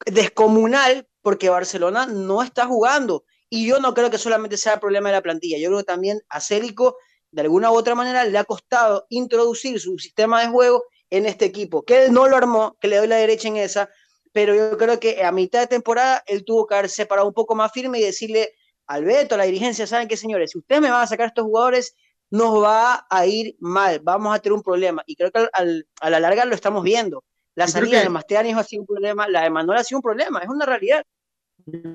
[0.06, 3.24] descomunal porque Barcelona no está jugando.
[3.50, 5.58] Y yo no creo que solamente sea el problema de la plantilla.
[5.58, 6.96] Yo creo que también a Célico,
[7.30, 11.46] de alguna u otra manera, le ha costado introducir su sistema de juego en este
[11.46, 11.82] equipo.
[11.84, 13.88] Que él no lo armó, que le doy la derecha en esa,
[14.32, 17.54] pero yo creo que a mitad de temporada él tuvo que haber separado un poco
[17.54, 18.52] más firme y decirle
[18.86, 20.50] al Beto, a la dirigencia, ¿saben qué, señores?
[20.52, 21.94] Si ustedes me van a sacar a estos jugadores,
[22.30, 25.02] nos va a ir mal, vamos a tener un problema.
[25.06, 27.24] Y creo que al, al, a la larga lo estamos viendo.
[27.54, 28.04] La salida que...
[28.04, 30.64] de Masteani ha sido un problema, la de Manuel ha sido un problema, es una
[30.64, 31.02] realidad.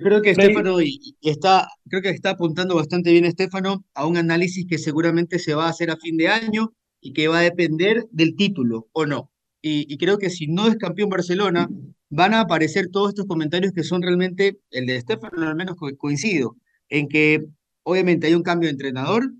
[0.01, 4.17] Creo que Estefano y, y está, creo que está apuntando bastante bien Estefano a un
[4.17, 7.43] análisis que seguramente se va a hacer a fin de año y que va a
[7.43, 9.31] depender del título o no.
[9.61, 11.69] Y, y, creo que si no es campeón Barcelona,
[12.09, 15.89] van a aparecer todos estos comentarios que son realmente, el de Estefano al menos co
[15.97, 16.57] coincido,
[16.89, 17.45] en que
[17.83, 19.31] obviamente hay un cambio de entrenador,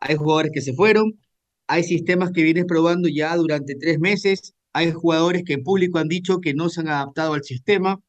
[0.00, 1.18] hay jugadores que se fueron,
[1.66, 6.08] hay sistemas que vienes probando ya durante tres meses, hay jugadores que en público han
[6.08, 8.00] dicho que no se han adaptado al sistema,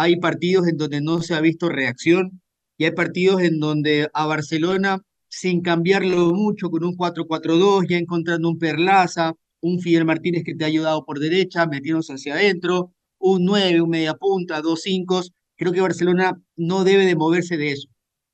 [0.00, 2.40] hay partidos en donde no se ha visto reacción
[2.78, 8.48] y hay partidos en donde a Barcelona, sin cambiarlo mucho, con un 4-4-2, ya encontrando
[8.48, 13.44] un Perlaza, un Fidel Martínez que te ha ayudado por derecha, metiéndose hacia adentro, un
[13.44, 15.22] 9, un media punta, dos 5,
[15.56, 17.88] creo que Barcelona no debe de moverse de eso,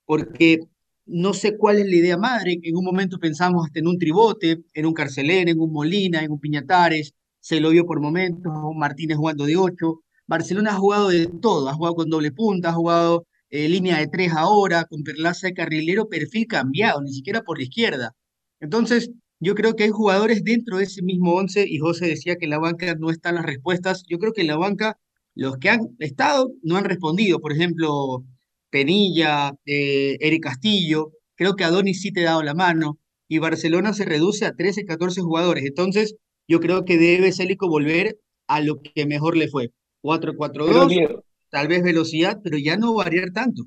[0.04, 0.60] porque
[1.06, 4.62] no sé cuál es la idea madre, en un momento pensamos hasta en un tribote,
[4.72, 9.16] en un Carcelén, en un Molina, en un Piñatares, se lo vio por momentos, Martínez
[9.16, 10.02] jugando de 8.
[10.26, 14.08] Barcelona ha jugado de todo, ha jugado con doble punta, ha jugado eh, línea de
[14.08, 18.12] 3 ahora, con Perlaza de carrilero, perfil cambiado, ni siquiera por la izquierda.
[18.60, 19.10] Entonces,
[19.40, 22.50] yo creo que hay jugadores dentro de ese mismo 11 y José decía que en
[22.50, 24.02] la banca no están las respuestas.
[24.08, 24.98] Yo creo que en la banca
[25.34, 27.40] los que han estado no han respondido.
[27.40, 28.24] Por ejemplo,
[28.70, 33.92] Penilla, eh, Eric Castillo, creo que Adonis sí te ha dado la mano y Barcelona
[33.92, 35.64] se reduce a 13, 14 jugadores.
[35.64, 36.16] Entonces,
[36.48, 39.70] yo creo que debe Célico volver a lo que mejor le fue.
[40.06, 43.64] 4-4-2, tal vez velocidad, pero ya no variar tanto.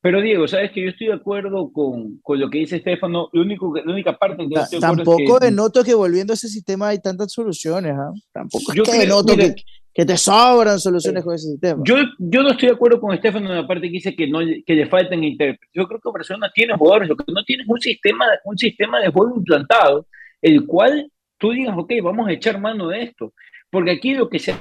[0.00, 3.30] Pero Diego, sabes que yo estoy de acuerdo con, con lo que dice Estefano.
[3.32, 5.94] Lo único, la única parte en que estoy de acuerdo Tampoco es que, denoto que
[5.94, 8.12] volviendo a ese sistema hay tantas soluciones, ¿ah?
[8.30, 9.62] Tampoco Yo es que creo- denoto mira, que,
[9.94, 11.82] que te sobran soluciones con ese sistema.
[11.86, 14.40] Yo, yo no estoy de acuerdo con Estefano en la parte que dice que, no,
[14.40, 15.70] que le faltan intérpretes.
[15.72, 19.00] Yo creo que Barcelona tiene jugadores, lo que no tiene es un sistema, un sistema
[19.00, 20.06] de juego implantado,
[20.42, 23.32] el cual tú digas, ok, vamos a echar mano de esto.
[23.70, 24.54] Porque aquí lo que se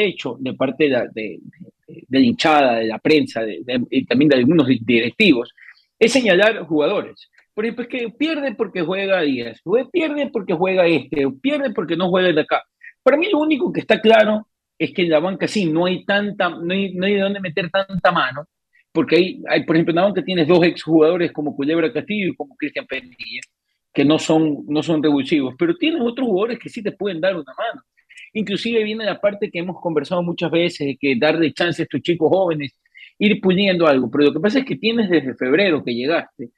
[0.00, 1.38] hecho de parte de la, de,
[1.86, 3.42] de- la hinchada, de la prensa
[3.90, 5.52] y también de algunos di- directivos,
[5.98, 7.28] es señalar jugadores.
[7.54, 9.60] Por ejemplo, es que pierde porque juega Díaz,
[9.92, 12.62] pierde porque juega este, pierde porque no juega de acá.
[13.02, 16.04] Para mí lo único que está claro es que en la banca sí, no hay
[16.04, 18.46] tanta, no hay, no hay de dónde meter tanta mano,
[18.90, 22.34] porque hay, hay, por ejemplo, en la banca tienes dos exjugadores como Culebra Castillo y
[22.36, 23.40] como Cristian Penilla,
[23.92, 27.34] que no son, no son revulsivos, pero tienes otros jugadores que sí te pueden dar
[27.34, 27.82] una mano.
[28.32, 32.00] Inclusive viene la parte que hemos conversado muchas veces, de que darle chance a estos
[32.00, 32.72] chicos jóvenes,
[33.18, 36.50] ir puliendo algo, pero lo que pasa es que tienes desde febrero que llegaste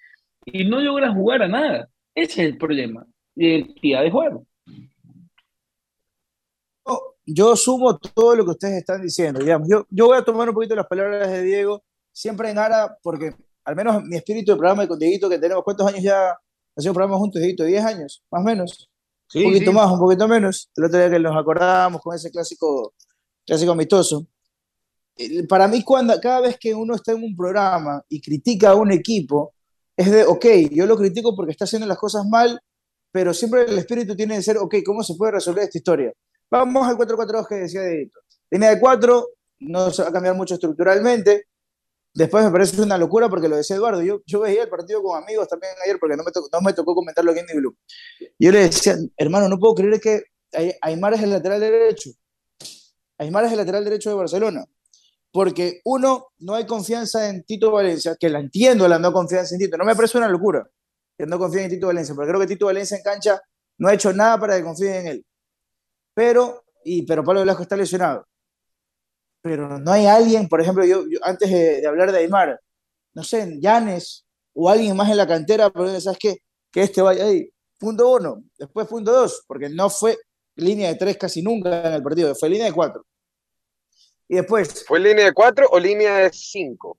[0.47, 1.89] y no logras jugar a nada.
[2.15, 4.47] Ese es el problema, identidad de juego.
[7.27, 9.41] yo sumo todo lo que ustedes están diciendo.
[9.41, 11.83] Digamos, yo, yo voy a tomar un poquito las palabras de Diego,
[12.13, 13.35] siempre en ara, porque
[13.65, 16.37] al menos mi espíritu de programa con Dieguito, que tenemos, ¿cuántos años ya
[16.77, 17.65] hacemos programa juntos, Dieguito?
[17.65, 18.23] ¿10 años?
[18.31, 18.91] Más o menos.
[19.35, 19.77] Sí, un poquito sí.
[19.77, 20.71] más, un poquito menos.
[20.77, 22.95] El otro día que nos acordábamos con ese clásico,
[23.45, 24.29] clásico amistoso.
[25.49, 28.93] Para mí, cuando, cada vez que uno está en un programa y critica a un
[28.93, 29.55] equipo,
[29.97, 32.61] es de, ok, yo lo critico porque está haciendo las cosas mal,
[33.11, 36.13] pero siempre el espíritu tiene que ser, ok, ¿cómo se puede resolver esta historia?
[36.49, 38.21] Vamos al 4-4-2 que decía Dieguito.
[38.53, 39.27] Línea de 4,
[39.61, 41.49] no se va a cambiar mucho estructuralmente.
[42.15, 44.03] Después me parece una locura porque lo decía Eduardo.
[44.03, 46.73] Yo, yo veía el partido con amigos también ayer porque no me, tocó, no me
[46.73, 47.77] tocó comentarlo aquí en Blue.
[48.39, 50.23] Y yo le decía, hermano, no puedo creer que
[50.53, 52.11] Ay- Aymar es el lateral derecho.
[53.19, 54.65] Aymar es el lateral derecho de Barcelona.
[55.33, 59.61] Porque uno, no hay confianza en Tito Valencia, que la entiendo la no confianza en
[59.61, 59.77] Tito.
[59.77, 60.69] No me parece una locura
[61.19, 63.41] que no confíen en Tito Valencia, porque creo que Tito Valencia en cancha
[63.79, 65.27] no ha hecho nada para que confíen en él.
[66.15, 68.27] Pero, y, pero Pablo Velasco está lesionado.
[69.45, 72.59] Pero no hay alguien, por ejemplo, yo, yo antes de, de hablar de Aymar,
[73.13, 76.39] no sé, Llanes o alguien más en la cantera, pero ¿sabes qué?
[76.73, 77.51] Que este vaya ahí.
[77.79, 78.43] Punto uno.
[78.57, 80.17] Después punto dos, porque no fue
[80.57, 83.05] línea de tres casi nunca en el partido, fue línea de cuatro.
[84.29, 86.99] Y después, ¿Fue línea de cuatro o línea de cinco?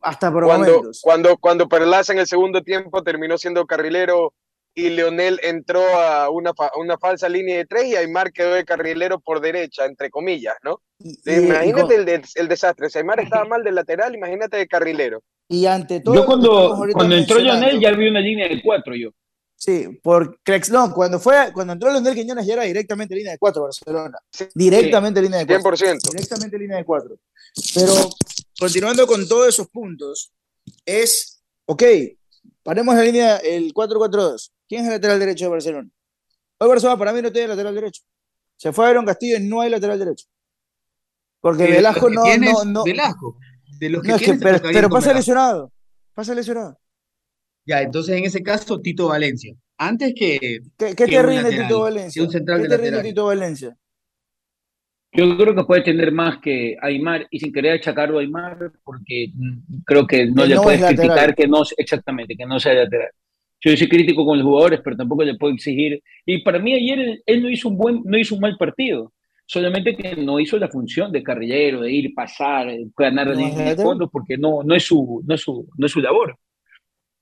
[0.00, 1.00] hasta por Cuando, momentos.
[1.00, 4.34] cuando, cuando Perlaza en el segundo tiempo terminó siendo carrilero
[4.74, 8.64] y Leonel entró a una, fa- una falsa línea de tres y Aymar quedó de
[8.64, 10.80] carrilero por derecha, entre comillas, ¿no?
[10.98, 12.88] Y, y- imagínate y el, de- el desastre.
[12.88, 15.22] Si Aymar estaba mal de lateral, imagínate de carrilero.
[15.48, 16.14] y ante todo.
[16.14, 19.10] Yo cuando, cuando entró Lionel ya vi una línea de cuatro yo.
[19.54, 20.40] Sí, por
[20.72, 24.18] no, cuando fue, cuando entró Leonel Quiñones ya era directamente línea de cuatro Barcelona.
[24.54, 25.76] Directamente línea de cuatro.
[25.86, 26.10] 100%.
[26.10, 27.16] Directamente línea de cuatro.
[27.74, 27.92] Pero
[28.58, 30.32] continuando con todos esos puntos,
[30.84, 31.82] es, ok,
[32.62, 34.50] paremos la línea, el 4-4-2.
[34.68, 35.90] ¿Quién es el lateral derecho de Barcelona?
[36.58, 38.02] Hoy Barcelona para mí no tiene lateral derecho.
[38.56, 40.26] Se fue a Aaron Castillo y no hay lateral derecho.
[41.40, 43.36] Porque de Velasco no, no, no, Velasco.
[43.80, 45.14] De los que no, es que, tienes, te pero, pasa Velasco.
[45.14, 45.72] lesionado.
[46.14, 46.78] Pasa lesionado.
[47.66, 49.54] Ya, entonces en ese caso, Tito Valencia.
[49.76, 52.22] Antes que, ¿Qué, qué que te rinde lateral, Tito Valencia?
[52.22, 53.02] un central ¿Qué de te rinde.
[53.02, 53.76] Tito Valencia?
[55.14, 59.28] Yo creo que puede tener más que Aymar y sin querer achacarlo a Aymar porque
[59.84, 60.96] creo que no Que le no puedes lateral.
[61.08, 63.10] criticar que no, exactamente, que no sea lateral.
[63.60, 66.02] Yo soy crítico con los jugadores, pero tampoco le puedo exigir.
[66.24, 69.12] Y para mí ayer él, él no hizo un buen, no hizo un mal partido,
[69.46, 73.76] solamente que no hizo la función de carrilero, de ir, pasar, eh, ganar No lateral.
[73.76, 76.36] fondo, porque no, no es su, no es su, no es su labor.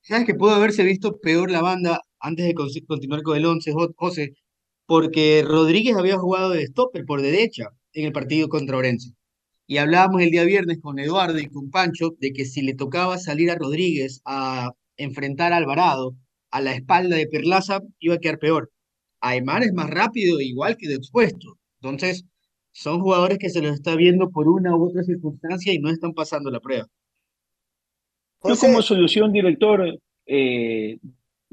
[0.03, 3.73] ¿Sabes que pudo haberse visto peor la banda antes de con- continuar con el 11,
[3.73, 4.35] Jo- José?
[4.87, 9.15] Porque Rodríguez había jugado de stopper por derecha en el partido contra Orense.
[9.67, 13.19] Y hablábamos el día viernes con Eduardo y con Pancho de que si le tocaba
[13.19, 16.17] salir a Rodríguez a enfrentar a Alvarado
[16.51, 18.71] a la espalda de Perlaza, iba a quedar peor.
[19.21, 21.59] Aymar es más rápido, igual que de expuesto.
[21.81, 22.25] Entonces,
[22.73, 26.13] son jugadores que se los está viendo por una u otra circunstancia y no están
[26.13, 26.87] pasando la prueba.
[28.43, 30.99] Yo como solución, director, eh,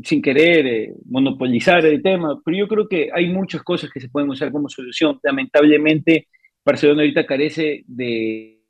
[0.04, 4.10] sin querer eh, monopolizar el tema, pero yo creo que hay muchas cosas que se
[4.10, 5.20] pueden usar como solución.
[5.24, 6.28] Lamentablemente,
[6.64, 8.62] Barcelona ahorita carece de,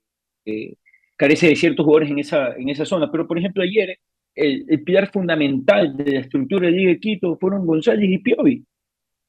[0.45, 0.75] eh,
[1.15, 3.97] carece de ciertos jugadores en esa, en esa zona, pero por ejemplo ayer
[4.35, 8.63] el, el pilar fundamental de la estructura de Liga de Quito fueron González y Piovi.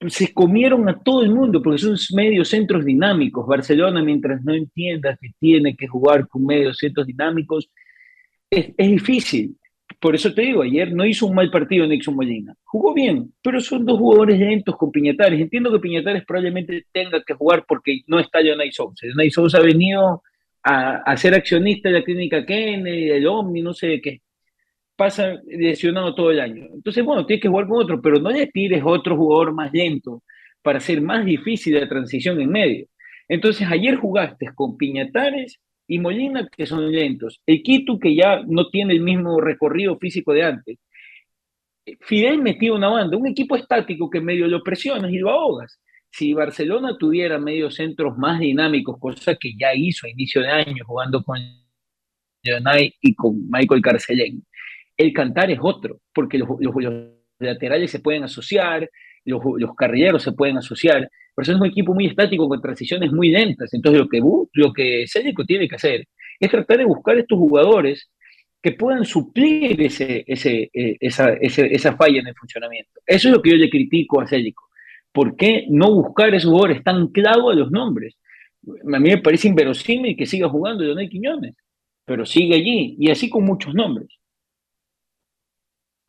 [0.07, 3.47] Se comieron a todo el mundo porque son medios centros dinámicos.
[3.49, 7.69] Barcelona, mientras no entienda que tiene que jugar con medios centros dinámicos,
[8.49, 9.58] es, es difícil.
[10.01, 12.55] Por eso te digo, ayer no hizo un mal partido Nixon Molina.
[12.63, 15.41] Jugó bien, pero son dos jugadores lentos con Piñatares.
[15.41, 19.07] Entiendo que Piñatares probablemente tenga que jugar porque no está Jonay Sousa.
[19.11, 20.23] Jonay Sousa ha venido
[20.63, 24.21] a, a, ser accionista de la clínica Kennedy, del Omni, no sé qué.
[24.95, 26.67] Pasa lesionado todo el año.
[26.75, 30.23] Entonces, bueno, tienes que jugar con otro, pero no le tires otro jugador más lento
[30.63, 32.87] para hacer más difícil la transición en medio.
[33.29, 37.40] Entonces, ayer jugaste con Piñatares y Molina, que son lentos.
[37.46, 40.79] El Quito, que ya no tiene el mismo recorrido físico de antes.
[42.03, 45.81] Fidel metió una banda, un equipo estático que medio lo presionas y lo ahogas.
[46.11, 50.85] Si Barcelona tuviera medios centros más dinámicos, cosa que ya hizo a inicio de año
[50.85, 51.38] jugando con
[52.42, 54.44] Leonay y con Michael Carcelén,
[54.94, 56.94] el cantar es otro, porque los, los, los
[57.38, 58.90] laterales se pueden asociar,
[59.25, 63.31] los, los, carrilleros se pueden asociar, pero es un equipo muy estático con transiciones muy
[63.31, 63.73] lentas.
[63.73, 64.21] Entonces, lo que,
[64.53, 65.07] lo que
[65.47, 66.07] tiene que hacer
[66.41, 68.11] es tratar de buscar estos jugadores
[68.63, 73.01] que puedan suplir ese, ese, esa, ese, esa falla en el funcionamiento.
[73.07, 74.65] Eso es lo que yo le critico a Célico.
[75.13, 78.17] ¿Por qué no buscar esos jugadores tan clavos a los nombres?
[78.67, 81.55] A mí me parece inverosímil que siga jugando Leonel Quiñones,
[82.05, 84.09] pero sigue allí, y así con muchos nombres.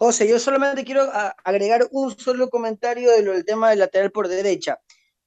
[0.01, 1.09] José, yo solamente quiero
[1.43, 4.79] agregar un solo comentario del tema del lateral por derecha.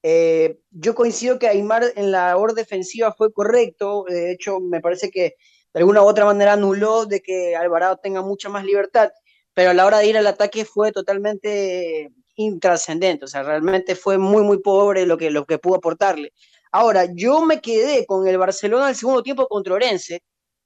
[0.02, 5.10] Eh, yo coincido que Aymar en la labor defensiva fue correcto, de hecho me parece
[5.10, 5.34] que
[5.74, 9.10] de alguna u otra manera anuló de que Alvarado tenga mucha más libertad,
[9.52, 14.16] pero a la hora de ir al ataque fue totalmente intrascendente, o sea, realmente fue
[14.16, 16.32] muy, muy pobre lo que, lo que pudo aportarle.
[16.72, 20.22] Ahora, yo me quedé con el Barcelona al segundo tiempo contra Orense,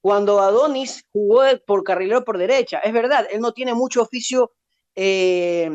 [0.06, 2.78] cuando Adonis jugó por carrilero por derecha.
[2.78, 4.52] Es verdad, él no tiene mucho oficio
[4.94, 5.68] eh,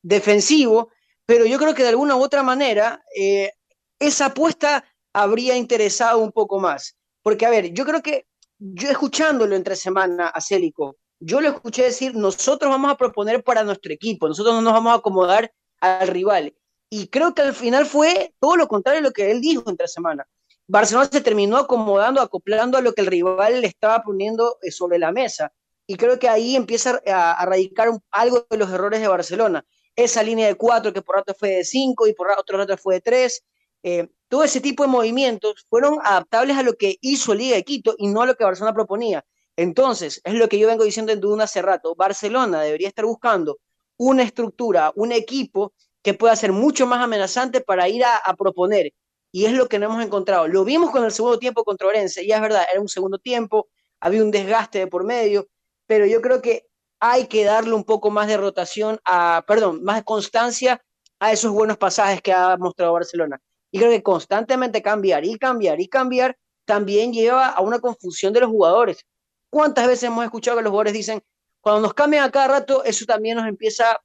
[0.00, 0.88] defensivo,
[1.26, 3.52] pero yo creo que de alguna u otra manera eh,
[3.98, 6.96] esa apuesta habría interesado un poco más.
[7.20, 8.24] Porque, a ver, yo creo que
[8.58, 13.64] yo escuchándolo entre semana a Célico, yo lo escuché decir, nosotros vamos a proponer para
[13.64, 16.54] nuestro equipo, nosotros no nos vamos a acomodar al rival.
[16.88, 19.88] Y creo que al final fue todo lo contrario de lo que él dijo entre
[19.88, 20.26] semana.
[20.66, 24.98] Barcelona se terminó acomodando, acoplando a lo que el rival le estaba poniendo eh, sobre
[24.98, 25.52] la mesa.
[25.86, 29.64] Y creo que ahí empieza a, a radicar algo de los errores de Barcelona.
[29.94, 32.94] Esa línea de cuatro que por rato fue de cinco y por otro rato fue
[32.94, 33.44] de tres.
[33.82, 37.94] Eh, todo ese tipo de movimientos fueron adaptables a lo que hizo Liga de Quito
[37.98, 39.24] y no a lo que Barcelona proponía.
[39.56, 41.94] Entonces, es lo que yo vengo diciendo en Duna hace rato.
[41.94, 43.58] Barcelona debería estar buscando
[43.98, 48.92] una estructura, un equipo que pueda ser mucho más amenazante para ir a proponer
[49.34, 50.46] y es lo que no hemos encontrado.
[50.46, 53.68] Lo vimos con el segundo tiempo contra Orense, y es verdad, era un segundo tiempo,
[53.98, 55.48] había un desgaste de por medio,
[55.88, 56.68] pero yo creo que
[57.00, 60.80] hay que darle un poco más de rotación, a, perdón, más constancia
[61.18, 63.40] a esos buenos pasajes que ha mostrado Barcelona.
[63.72, 68.38] Y creo que constantemente cambiar y cambiar y cambiar también lleva a una confusión de
[68.38, 69.04] los jugadores.
[69.50, 71.20] ¿Cuántas veces hemos escuchado que los jugadores dicen,
[71.60, 74.00] cuando nos cambian a cada rato, eso también nos empieza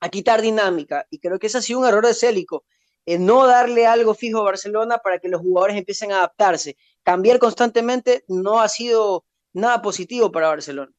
[0.00, 1.06] a quitar dinámica?
[1.08, 2.66] Y creo que ese ha sido un error de Célico
[3.06, 6.76] eh, no darle algo fijo a Barcelona para que los jugadores empiecen a adaptarse.
[7.04, 10.92] Cambiar constantemente no ha sido nada positivo para Barcelona.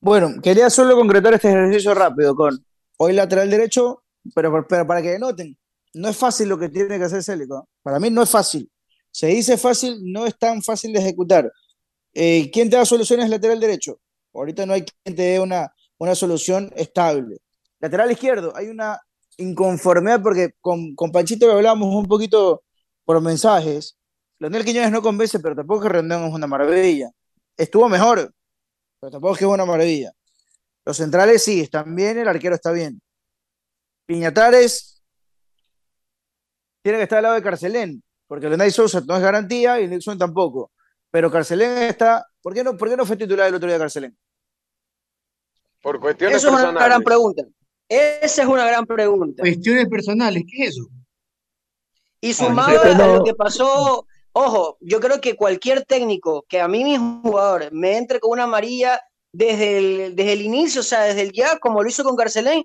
[0.00, 2.64] Bueno, quería solo concretar este ejercicio rápido con
[2.98, 5.58] hoy lateral derecho, pero, para que noten,
[5.94, 7.68] no es fácil lo que tiene que hacer Célico.
[7.82, 8.70] Para mí no es fácil.
[9.10, 11.50] Se dice fácil, no es tan fácil de ejecutar.
[12.14, 13.98] Eh, ¿Quién te da soluciones lateral derecho?
[14.32, 17.38] Ahorita no hay quien te dé una, una solución estable.
[17.80, 19.00] Lateral izquierdo, hay una
[19.36, 22.62] inconformidad porque con, con Panchito hablábamos un poquito
[23.04, 23.96] por mensajes.
[24.38, 27.10] Leonel Quiñones no convence, pero tampoco que Rendón es una maravilla.
[27.56, 28.32] Estuvo mejor,
[29.00, 30.12] pero tampoco es que es una maravilla.
[30.84, 33.00] Los centrales sí, están bien, el arquero está bien.
[34.06, 35.02] Piñatares
[36.82, 40.18] tiene que estar al lado de Carcelén, porque Leonel Sousa no es garantía y Nixon
[40.18, 40.70] tampoco.
[41.10, 42.26] Pero Carcelén está.
[42.42, 44.16] ¿Por qué no, por qué no fue titular el otro día Carcelén?
[45.82, 47.42] Por cuestiones Eso es una gran pregunta.
[47.88, 49.42] Esa es una gran pregunta.
[49.42, 50.88] Cuestiones personales, ¿qué es eso?
[52.20, 56.66] Y sumado Ah, a lo que pasó, ojo, yo creo que cualquier técnico que a
[56.66, 59.00] mí mi jugador me entre con una amarilla
[59.32, 62.64] desde el, desde el inicio, o sea, desde el ya, como lo hizo con Carcelén,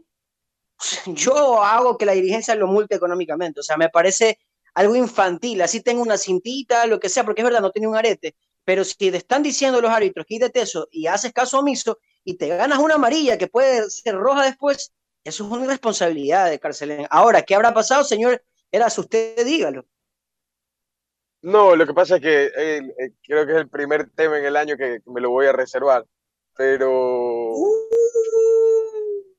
[1.06, 3.60] yo hago que la dirigencia lo multe económicamente.
[3.60, 4.40] O sea, me parece
[4.74, 5.62] algo infantil.
[5.62, 8.36] Así tengo una cintita, lo que sea, porque es verdad, no tiene un arete.
[8.64, 12.48] Pero si te están diciendo los árbitros, quítate eso y haces caso omiso, y te
[12.48, 14.94] ganas una amarilla que puede ser roja después,
[15.24, 17.08] eso es una irresponsabilidad de Carcelén.
[17.10, 18.44] Ahora, ¿qué habrá pasado, señor?
[18.72, 19.86] Era usted, dígalo.
[21.42, 24.46] No, lo que pasa es que eh, eh, creo que es el primer tema en
[24.46, 26.06] el año que me lo voy a reservar,
[26.56, 27.54] pero...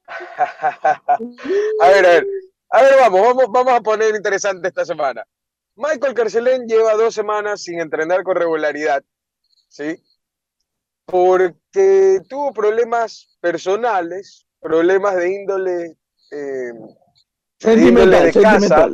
[0.39, 2.27] a ver, a ver,
[2.71, 5.25] a ver, vamos, vamos, vamos a poner interesante esta semana.
[5.77, 9.03] Michael Carcelén lleva dos semanas sin entrenar con regularidad,
[9.69, 10.03] ¿sí?
[11.07, 15.97] Porque tuvo problemas personales, problemas de índole,
[16.31, 16.73] eh,
[17.61, 18.89] de índole de casa,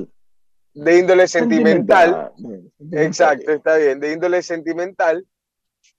[0.74, 2.32] de índole sentimental,
[2.92, 5.26] exacto, está bien, de índole sentimental,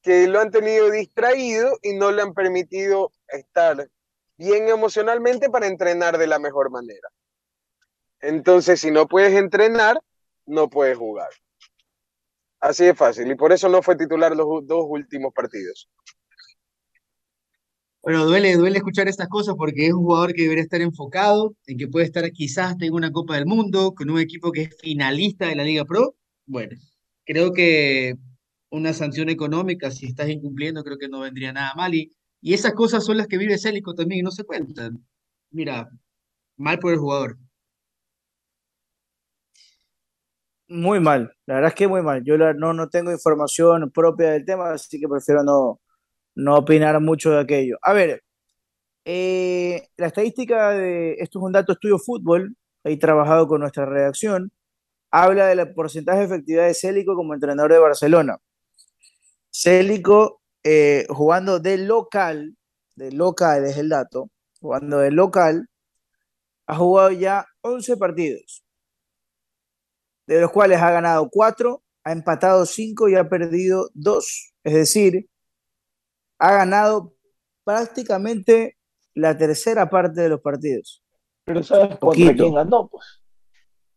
[0.02, 3.90] que lo han tenido distraído y no le han permitido estar
[4.38, 7.10] bien emocionalmente para entrenar de la mejor manera.
[8.22, 10.00] Entonces, si no puedes entrenar,
[10.46, 11.30] no puedes jugar.
[12.60, 13.30] Así de fácil.
[13.30, 15.90] Y por eso no fue titular los dos últimos partidos.
[18.02, 21.78] Bueno, duele, duele escuchar estas cosas porque es un jugador que debería estar enfocado, en
[21.78, 25.48] que puede estar quizás en una Copa del Mundo, con un equipo que es finalista
[25.48, 26.16] de la Liga Pro.
[26.46, 26.78] Bueno,
[27.26, 28.16] creo que
[28.70, 31.94] una sanción económica, si estás incumpliendo, creo que no vendría nada mal.
[31.94, 35.06] Y, y esas cosas son las que vive Célico también y no se cuentan.
[35.52, 35.90] Mira,
[36.58, 37.38] mal por el jugador.
[40.70, 42.24] Muy mal, la verdad es que muy mal.
[42.24, 45.82] Yo no, no tengo información propia del tema, así que prefiero no,
[46.44, 47.78] no opinar mucho de aquello.
[47.82, 48.24] A ver,
[49.06, 54.52] eh, la estadística de, esto es un dato estudio fútbol, he trabajado con nuestra redacción,
[55.12, 58.38] habla del porcentaje de efectividad de Célico como entrenador de Barcelona.
[59.52, 62.56] Célico eh, jugando de local,
[62.96, 64.30] de local es el dato,
[64.62, 65.68] jugando de local,
[66.68, 68.64] ha jugado ya 11 partidos
[70.30, 74.54] de los cuales ha ganado cuatro, ha empatado cinco y ha perdido dos.
[74.64, 75.28] Es decir,
[76.40, 77.16] ha ganado
[77.64, 78.78] prácticamente
[79.14, 81.04] la tercera parte de los partidos.
[81.46, 82.88] Pero ¿sabes contra quién ganó?
[82.88, 83.06] Pues?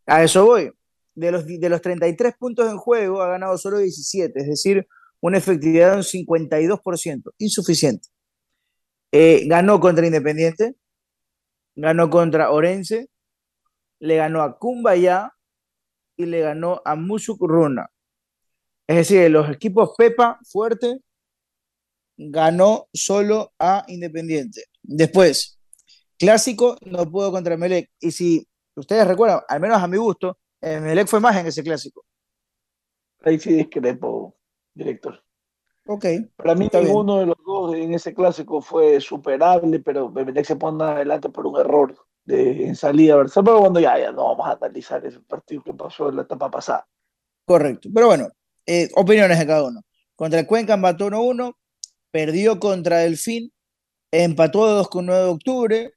[0.05, 0.71] A eso voy.
[1.15, 4.87] De los, de los 33 puntos en juego, ha ganado solo 17, es decir,
[5.21, 8.09] una efectividad de un 52%, insuficiente.
[9.11, 10.75] Eh, ganó contra Independiente,
[11.75, 13.09] ganó contra Orense,
[13.99, 15.33] le ganó a Cumbaya,
[16.15, 17.89] y le ganó a Musuk Runa.
[18.87, 20.99] Es decir, los equipos Pepa, fuerte,
[22.17, 24.65] ganó solo a Independiente.
[24.81, 25.59] Después,
[26.17, 27.91] clásico, no pudo contra Melec.
[27.99, 32.05] Y si ustedes recuerdan, al menos a mi gusto, Melec fue más en ese clásico.
[33.21, 34.35] Ahí sí discrepo,
[34.73, 35.23] director.
[35.85, 36.05] Ok.
[36.35, 40.83] Para mí ninguno de los dos en ese clásico fue superable, pero Melec se pone
[40.83, 45.05] adelante por un error de, en salida pero cuando ya, ya no vamos a analizar
[45.05, 46.87] ese partido que pasó en la etapa pasada.
[47.45, 48.29] Correcto, pero bueno,
[48.65, 49.81] eh, opiniones de cada uno.
[50.15, 51.53] Contra el Cuenca empató 1-1,
[52.13, 53.51] perdió contra Delfín,
[54.11, 55.93] empató 2 con 9 de octubre,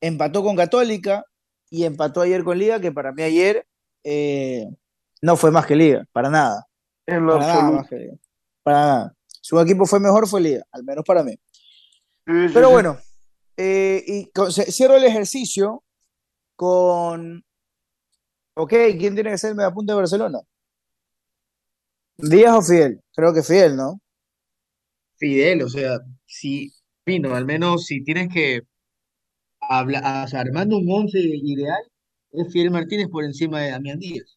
[0.00, 1.24] empató con Católica
[1.70, 3.64] y empató ayer con Liga, que para mí ayer
[4.02, 4.66] eh,
[5.20, 6.66] no fue más que Liga, para nada.
[7.06, 8.16] para nada más que Liga.
[8.64, 9.14] Para nada.
[9.28, 11.38] Su equipo fue mejor, fue Liga, al menos para mí.
[12.24, 12.98] Pero bueno,
[13.56, 14.30] eh, y
[14.72, 15.84] cierro el ejercicio
[16.56, 17.44] con.
[18.54, 20.40] Ok, ¿quién tiene que ser el mediapunta de Barcelona?
[22.16, 23.00] ¿Díaz o Fidel?
[23.14, 24.00] Creo que Fidel, ¿no?
[25.22, 26.72] Fidel, o sea, si,
[27.04, 28.62] Pino, al menos si tienes que
[29.60, 31.80] hablar, o sea, armando un once ideal,
[32.32, 34.36] es Fidel Martínez por encima de Damián Díaz.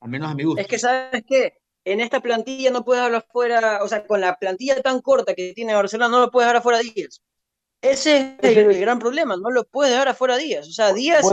[0.00, 0.62] Al menos a mi gusto.
[0.62, 1.52] Es que, ¿sabes qué?
[1.84, 5.52] En esta plantilla no puedes hablar fuera, o sea, con la plantilla tan corta que
[5.52, 7.20] tiene Barcelona, no lo puedes hablar fuera Díaz.
[7.82, 10.66] Ese es el, gran problema, no lo puede dejar afuera Díaz.
[10.66, 11.26] O sea, Díaz,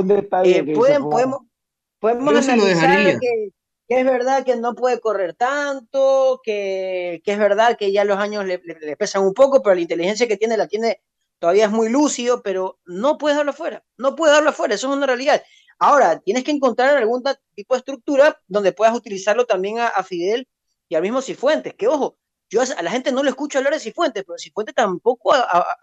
[0.44, 1.46] eh, podemos,
[2.00, 3.54] podemos analizar que,
[3.88, 8.60] es verdad que no puede correr tanto, que, es verdad que ya los años le,
[8.98, 11.02] pesan un poco, pero la inteligencia que tiene la tiene,
[11.40, 14.98] todavía es muy lúcido, pero no puede darlo afuera, no puede darlo afuera, eso es
[14.98, 15.42] una realidad.
[15.80, 17.24] Ahora, tienes que encontrar algún
[17.56, 20.48] tipo de estructura donde puedas utilizarlo también a, Fidel
[20.90, 22.18] y al mismo Cifuentes, que ojo,
[22.50, 25.34] yo a la gente no lo escucho hablar de Cifuentes, pero Cifuentes tampoco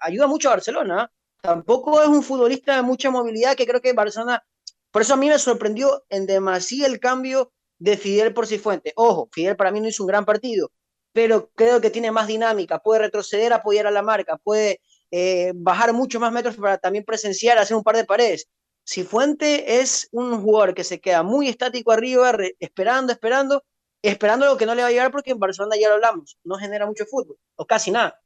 [0.00, 1.02] ayuda mucho a Barcelona.
[1.02, 1.10] ¿ah?
[1.40, 4.42] Tampoco es un futbolista de mucha movilidad que creo que Barcelona.
[4.90, 7.52] Por eso a mí me sorprendió en demasía el cambio
[7.84, 8.94] de Fidel por Cifuentes.
[8.96, 10.72] Ojo, Fidel para mí no hizo un gran partido,
[11.12, 14.80] pero creo que tiene más dinámica, puede retroceder, apoyar a la marca, puede
[15.10, 18.48] eh, bajar muchos más metros para también presenciar, hacer un par de paredes.
[18.88, 23.62] Cifuente es un jugador que se queda muy estático arriba, esperando, esperando,
[24.00, 26.56] esperando lo que no le va a llegar porque en Barcelona ya lo hablamos, no
[26.56, 28.18] genera mucho fútbol, o casi nada.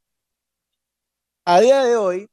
[1.44, 2.28] A día de hoy,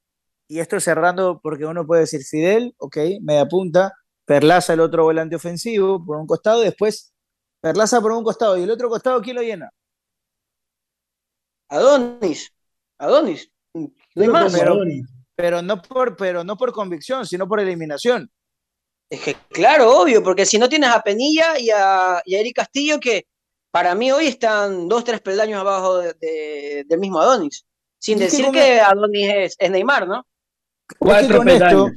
[0.47, 3.93] y esto cerrando porque uno puede decir Fidel, ok, media punta,
[4.25, 7.13] Perlaza el otro volante ofensivo por un costado, después
[7.65, 9.71] Perlaza por un costado y el otro costado, ¿quién lo llena?
[11.69, 12.53] Adonis,
[12.99, 13.51] Adonis.
[13.73, 13.89] No
[14.21, 14.53] hay más.
[14.53, 14.75] Pero,
[15.35, 18.31] pero no por, pero no por convicción, sino por eliminación.
[19.09, 22.57] Es que, claro, obvio, porque si no tienes a Penilla y a, y a Eric
[22.57, 23.25] Castillo, que
[23.71, 27.65] para mí hoy están dos, tres peldaños abajo de- de- del mismo Adonis.
[27.97, 30.23] Sin decir que Adonis es, es Neymar, ¿no?
[31.39, 31.89] Con esto,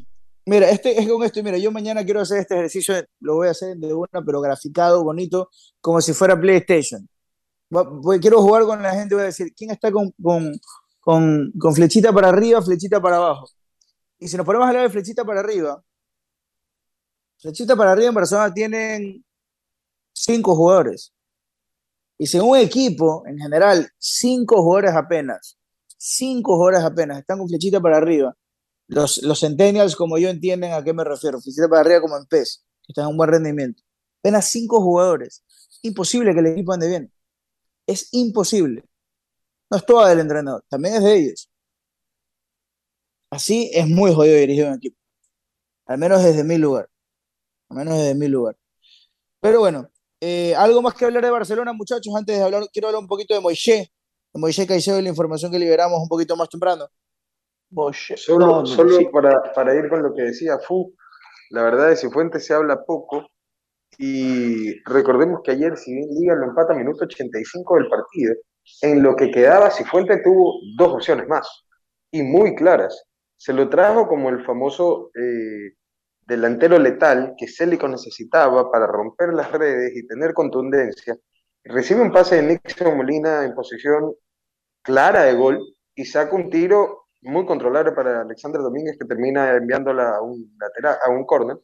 [0.48, 3.50] mira, este, es con esto, mira, yo mañana quiero hacer este ejercicio, lo voy a
[3.52, 7.08] hacer de una, pero graficado, bonito, como si fuera PlayStation.
[7.70, 10.52] Voy- quiero jugar con la gente, voy a decir, ¿quién está con, con,
[11.00, 13.48] con, con flechita para arriba, flechita para abajo?
[14.18, 15.82] Y si nos ponemos a hablar de flechita para arriba,
[17.38, 19.24] flechita para arriba en Barcelona tienen
[20.12, 21.12] cinco jugadores.
[22.18, 25.56] Y según equipo, en general, cinco jugadores apenas.
[25.96, 27.18] Cinco jugadores apenas.
[27.20, 28.34] Están con flechita para arriba.
[28.88, 32.26] Los, los Centennials, como yo entienden a qué me refiero, flechita para arriba como en
[32.26, 33.82] PES, que están en un buen rendimiento.
[34.20, 35.44] Apenas cinco jugadores.
[35.82, 37.12] Imposible que el equipo ande bien.
[37.86, 38.84] Es imposible.
[39.70, 41.50] No es toda del entrenador, también es de ellos.
[43.30, 44.96] Así es muy jodido dirigir un equipo.
[45.86, 46.88] Al menos desde mi lugar.
[47.68, 48.56] Al menos desde mi lugar.
[49.40, 52.14] Pero bueno, eh, algo más que hablar de Barcelona, muchachos.
[52.16, 53.88] Antes de hablar, quiero hablar un poquito de Moisés.
[54.32, 56.88] De Moisés Caicedo y la información que liberamos un poquito más temprano.
[58.16, 59.04] Solo, No, no, solo sí.
[59.12, 60.94] para, para ir con lo que decía Fu,
[61.50, 63.26] la verdad de Cifuentes se habla poco
[63.98, 68.34] y recordemos que ayer, si bien Liga lo empata minuto 85 del partido,
[68.82, 71.48] en lo que quedaba Cifuentes tuvo dos opciones más
[72.10, 73.04] y muy claras.
[73.36, 75.74] Se lo trajo como el famoso eh,
[76.22, 81.16] delantero letal que Célico necesitaba para romper las redes y tener contundencia.
[81.64, 84.14] Recibe un pase de Nixon Molina en posición
[84.82, 85.60] clara de gol
[85.94, 90.96] y saca un tiro muy controlable para Alexander Domínguez que termina enviándola a un lateral,
[91.04, 91.56] a un córner.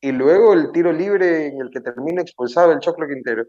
[0.00, 3.44] Y luego el tiro libre en el que termina expulsado el Choclo Quintero.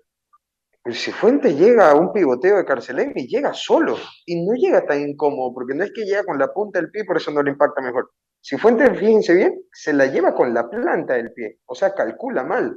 [0.84, 3.98] El Cifuentes llega a un pivoteo de Carcelén y llega solo.
[4.26, 7.06] Y no llega tan incómodo, porque no es que llega con la punta del pie,
[7.06, 8.12] por eso no le impacta mejor.
[8.44, 11.60] Cifuentes, fíjense bien, se la lleva con la planta del pie.
[11.66, 12.76] O sea, calcula mal.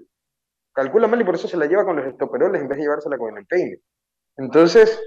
[0.73, 3.17] Calcula mal y por eso se la lleva con los estoperoles en vez de llevársela
[3.17, 3.79] con el empeine.
[4.37, 5.01] Entonces,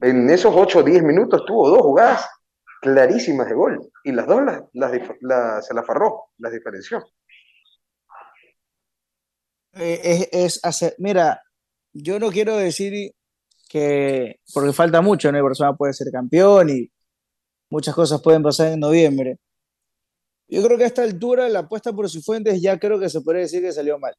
[0.00, 2.28] en esos 8 o 10 minutos tuvo dos jugadas
[2.82, 3.92] clarísimas de gol.
[4.04, 7.02] Y las dos las, se las farró, las diferenció.
[9.74, 11.40] Eh, es, hacer, mira,
[11.94, 13.14] yo no quiero decir
[13.68, 15.38] que, porque falta mucho, ¿no?
[15.38, 16.90] El Barcelona puede ser campeón y
[17.70, 19.38] muchas cosas pueden pasar en noviembre.
[20.48, 23.40] Yo creo que a esta altura la apuesta por Cifuentes ya creo que se puede
[23.40, 24.14] decir que salió mal.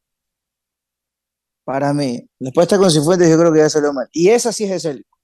[1.65, 4.07] Para mí, la apuesta con Cifuentes yo creo que ya salió mal.
[4.13, 5.19] Y esa sí es de Célico,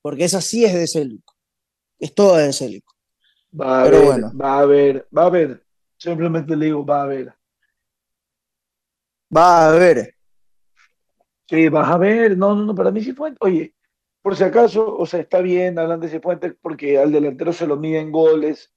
[0.00, 1.29] porque esa sí es de Célico.
[2.00, 2.92] Es toda de Célico.
[3.60, 4.32] Va a Pero haber, bueno.
[4.40, 5.64] va a haber, va a haber.
[5.96, 7.34] Simplemente le digo, va a haber.
[9.36, 10.14] Va a ver.
[11.48, 12.36] Sí, vas a ver.
[12.36, 13.38] No, no, no, para mí Cifuentes.
[13.42, 13.74] Oye,
[14.22, 17.76] por si acaso, o sea, está bien hablar de Cifuentes porque al delantero se lo
[17.76, 18.72] miden goles.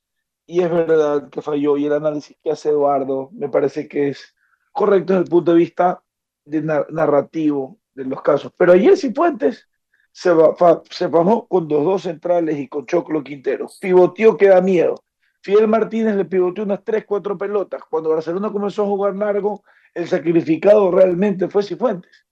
[0.45, 1.77] Y es verdad que falló.
[1.77, 4.35] Y el análisis que hace Eduardo me parece que es
[4.71, 6.03] correcto desde el punto de vista
[6.45, 8.51] de na- narrativo de los casos.
[8.57, 9.67] Pero ayer Cifuentes
[10.13, 10.55] se, va-
[10.89, 13.67] se con los dos centrales y con Choclo Quintero.
[13.81, 14.95] Pivoteó que da miedo.
[15.41, 17.81] Fidel Martínez le pivoteó unas 3, 4 pelotas.
[17.89, 22.25] Cuando Barcelona comenzó a jugar largo, el sacrificado realmente fue Cifuentes.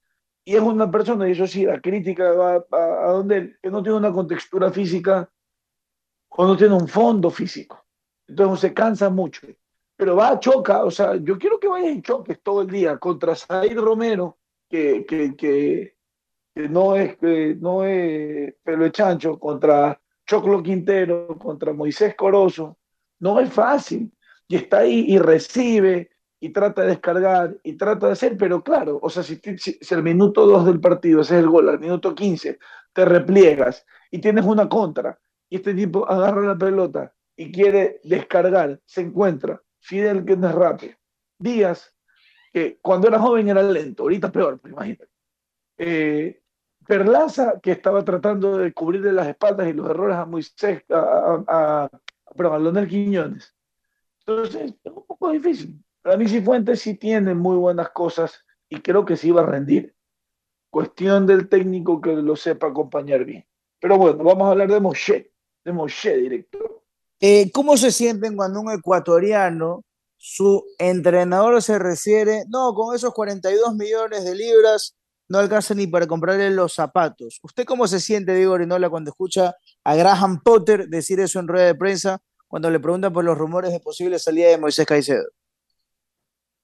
[0.45, 3.69] Y es una persona, y eso sí, la crítica va a, a donde él, que
[3.69, 5.29] no tiene una contextura física
[6.29, 7.83] o no tiene un fondo físico.
[8.27, 9.47] Entonces se cansa mucho.
[9.97, 12.97] Pero va a choca, o sea, yo quiero que vaya en choques todo el día
[12.97, 14.37] contra Zaid Romero,
[14.69, 15.95] que, que, que
[16.55, 22.77] no es, que no es pelo de chancho, contra Choclo Quintero, contra Moisés Corozo.
[23.19, 24.11] No es fácil.
[24.47, 28.99] Y está ahí y recibe y trata de descargar y trata de hacer, pero claro,
[29.01, 29.39] o sea, si,
[29.91, 32.57] al minuto 2 del partido ese es el gol, al minuto 15
[32.93, 38.81] te repliegas y tienes una contra y este tipo agarra la pelota y quiere descargar,
[38.85, 40.95] se encuentra Fidel que no es rápido,
[41.37, 41.93] Díaz,
[42.51, 45.07] que cuando era joven era lento, ahorita peor, pues, imagínate.
[45.77, 46.40] Eh,
[46.91, 51.85] Perlaza, que estaba tratando de cubrirle las espaldas y los errores a Moisés, a, a,
[51.85, 51.89] a,
[52.35, 53.55] perdón, a Leonel Quiñones.
[54.19, 55.81] Entonces, es un poco difícil.
[56.01, 59.95] Para mí Cifuentes sí tiene muy buenas cosas y creo que sí va a rendir.
[60.69, 63.47] Cuestión del técnico que lo sepa acompañar bien.
[63.79, 65.31] Pero bueno, vamos a hablar de Moshe,
[65.63, 66.83] de Moshe, director.
[67.21, 69.85] Eh, ¿cómo se sienten cuando un ecuatoriano,
[70.17, 74.97] su entrenador se refiere, no, con esos 42 millones de libras
[75.31, 77.39] no alcanza ni para comprarle los zapatos?
[77.41, 81.67] ¿Usted cómo se siente, Diego Orinola, cuando escucha a Graham Potter decir eso en rueda
[81.67, 85.23] de prensa, cuando le preguntan por los rumores de posible salida de Moisés Caicedo?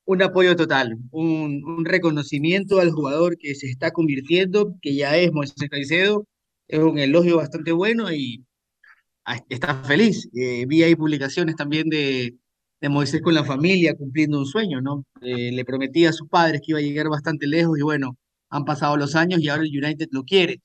[0.04, 5.70] Un apoyo total, un, reconocimiento al jugador que se está convirtiendo, que ya es Moisés
[5.70, 6.26] Caicedo,
[6.68, 8.46] es un elogio bastante bueno y
[9.24, 10.30] ah, está feliz.
[10.36, 12.36] Eh, vi ahí publicaciones también de,
[12.82, 15.06] de Moisés con la familia cumpliendo un sueño, ¿no?
[15.22, 18.18] Eh, le prometía a sus padres que iba a llegar bastante lejos y bueno,
[18.50, 20.62] han pasado los años y ahora el United lo quiere.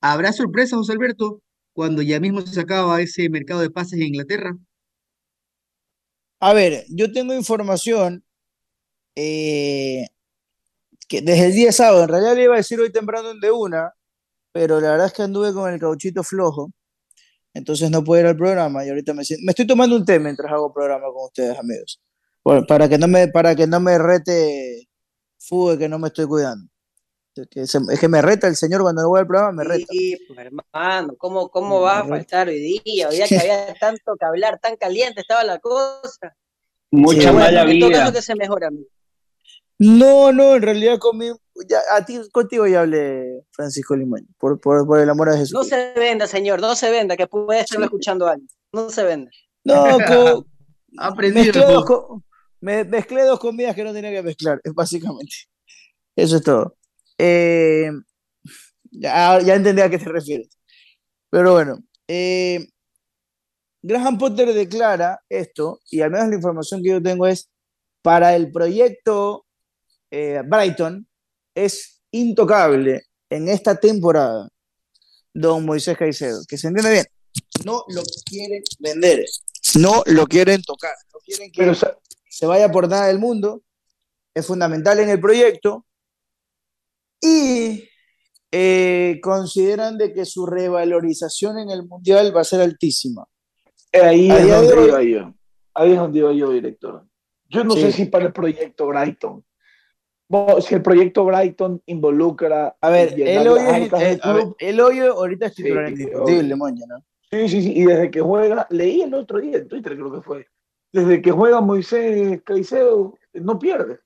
[0.00, 1.42] ¿Habrá sorpresa, José Alberto,
[1.72, 4.56] cuando ya mismo se acaba ese mercado de pases en Inglaterra?
[6.40, 8.24] A ver, yo tengo información
[9.14, 10.06] eh,
[11.08, 13.92] que desde el día sábado, en realidad le iba a decir hoy temprano de una,
[14.50, 16.72] pero la verdad es que anduve con el cauchito flojo,
[17.54, 20.50] entonces no puedo ir al programa y ahorita me me estoy tomando un té mientras
[20.50, 22.00] hago programa con ustedes, amigos,
[22.66, 24.88] para que no me, para que no me rete
[25.38, 26.71] Fugue que no me estoy cuidando.
[27.34, 29.64] Es que, se- es que me reta el señor cuando no voy al programa, me
[29.64, 29.86] reta.
[29.90, 33.08] Sí, pues hermano, ¿cómo, cómo vas a faltar hoy día?
[33.08, 36.36] Hoy día que había tanto que hablar, tan caliente estaba la cosa.
[36.90, 38.00] Mucha bueno, mala en todo vida.
[38.00, 38.86] caso que se mejora, amigo.
[39.78, 44.86] No, no, en realidad conmigo, ya, a ti, contigo ya hablé, Francisco Limón, por, por,
[44.86, 45.52] por el amor a Jesús.
[45.54, 48.48] No se venda, señor, no se venda, que puede estarlo escuchando alguien.
[48.72, 49.30] No se venda.
[49.64, 49.74] No,
[50.06, 50.46] co-
[51.16, 52.22] mezclé, dos, co-
[52.60, 55.34] me, mezclé dos comidas que no tenía que mezclar, es básicamente.
[56.14, 56.76] Eso es todo.
[57.24, 57.88] Eh,
[58.90, 60.48] ya, ya entendí a qué te refieres.
[61.30, 62.66] Pero bueno, eh,
[63.80, 67.48] Graham Potter declara esto, y al menos la información que yo tengo es,
[68.02, 69.46] para el proyecto
[70.10, 71.06] eh, Brighton,
[71.54, 74.48] es intocable en esta temporada
[75.32, 77.06] don Moisés Caicedo, que se entiende bien,
[77.64, 79.24] no lo quieren vender,
[79.78, 81.74] no lo quieren tocar, no quieren que Pero,
[82.28, 83.62] se vaya por nada del mundo,
[84.34, 85.86] es fundamental en el proyecto
[87.22, 87.88] y
[88.50, 93.26] eh, consideran de que su revalorización en el mundial va a ser altísima.
[93.94, 95.34] ahí A es donde hoy- iba yo.
[95.74, 97.06] Ahí es donde iba yo, director.
[97.48, 97.80] Yo no Sí.
[97.82, 99.44] sé si para el proyecto Brighton.
[100.28, 105.54] Bueno, si el proyecto Brighton involucra A ver, el hoyo, es- el hoyo ahorita es
[105.54, 107.04] Sí, titular indiscutible, Moña, ¿no?
[107.30, 107.72] Sí, sí, sí.
[107.74, 110.46] Y desde que juega, leí el otro día en Twitter, creo que fue.
[110.92, 114.00] Desde que juega Moisés Caicedo, no pierde.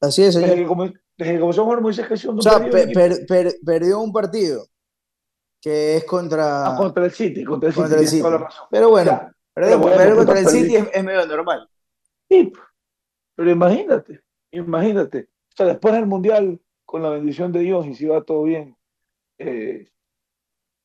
[0.00, 0.92] Así es, Desde señor.
[0.92, 4.00] que, desde que comenzó a jugar Moisés Caicedo, no O sea, perdió per- per- perdió
[4.00, 4.66] un partido
[5.60, 8.22] que es contra, Ah, contra el City, contra el City, contra el City.
[8.70, 11.68] Pero bueno, Ya, perder, bueno, perder contra puta, el City es, es medio normal.
[12.28, 12.52] Sí,
[13.34, 14.20] pero imagínate,
[14.52, 15.28] imagínate.
[15.52, 18.76] O sea, después del Mundial, con la bendición de Dios, y si va todo bien,
[19.38, 19.90] eh,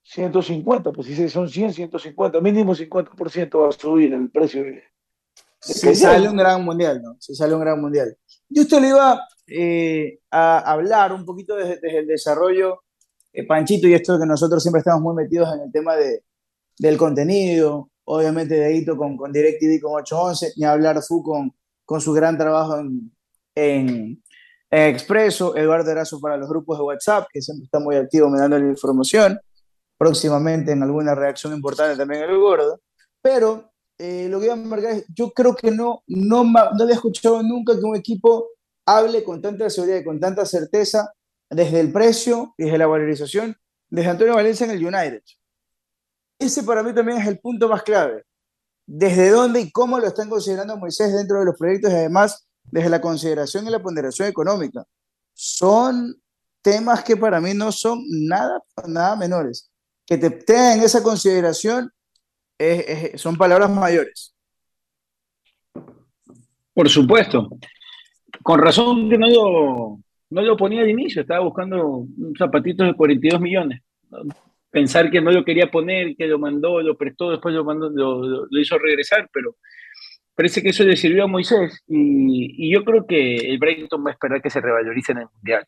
[0.03, 4.63] 150, pues si son 100, 150, mínimo 50% va a subir el precio.
[4.63, 4.83] de-
[5.59, 5.95] Caicedo.
[5.95, 7.15] sale un gran mundial, ¿no?
[7.19, 8.15] Si sale un gran mundial.
[8.49, 12.81] Yo esto le iba eh, a hablar un poquito desde, desde el desarrollo,
[13.33, 16.23] eh, Panchito, y esto que nosotros siempre estamos muy metidos en el tema de,
[16.79, 21.53] del contenido, obviamente de Hito con, con DirecTV con 811, ni hablar Fu con,
[21.85, 23.11] con su gran trabajo en,
[23.55, 24.23] en,
[24.71, 28.39] en Expreso, Eduardo Erazo para los grupos de WhatsApp, que siempre está muy activo me
[28.39, 29.39] dando la información,
[29.97, 32.81] próximamente en alguna reacción importante también el gordo,
[33.21, 36.95] pero eh, lo que iba a marcar es, yo creo que no, no, no había
[36.95, 38.49] escuchado nunca que un equipo
[38.85, 41.11] hable con tanta seguridad y con tanta certeza
[41.49, 43.55] desde el precio, desde la valorización,
[43.89, 45.21] desde Antonio Valencia en el United.
[46.39, 48.23] Ese para mí también es el punto más clave.
[48.85, 52.89] Desde dónde y cómo lo están considerando Moisés dentro de los proyectos y además desde
[52.89, 54.83] la consideración y la ponderación económica.
[55.33, 56.15] Son
[56.61, 59.71] temas que para mí no son nada, nada menores.
[60.05, 61.91] Que te tengan en esa consideración
[62.57, 64.35] es- son palabras mayores.
[66.73, 67.49] Por supuesto.
[68.47, 72.93] Con razón que no lo, no lo ponía al inicio, estaba buscando un zapatito de
[72.93, 73.81] 42 millones.
[74.69, 78.45] Pensar que no lo quería poner, que lo mandó, lo prestó, después lo, mandó, lo-
[78.49, 79.55] lo hizo regresar, pero
[80.35, 84.09] parece que eso le sirvió a Moisés y, y yo creo que el Brighton va
[84.11, 85.65] a esperar que se revalorice en el Mundial.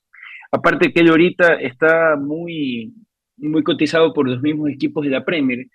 [0.51, 2.93] Aparte que él ahorita está muy,
[3.37, 5.65] muy cotizado por los mismos equipos de la Premier.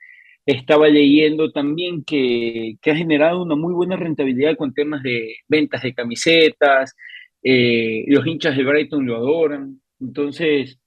[0.46, 5.82] Estaba leyendo también que, que ha generado una muy buena rentabilidad con temas de ventas
[5.82, 6.96] de camisetas,
[7.42, 10.78] eh, los hinchas de Brighton lo adoran, entonces,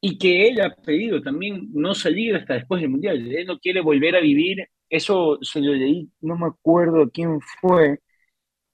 [0.00, 3.80] y que él ha pedido también no salir hasta después del Mundial, él no quiere
[3.80, 8.00] volver a vivir, eso se lo leí, no me acuerdo quién fue,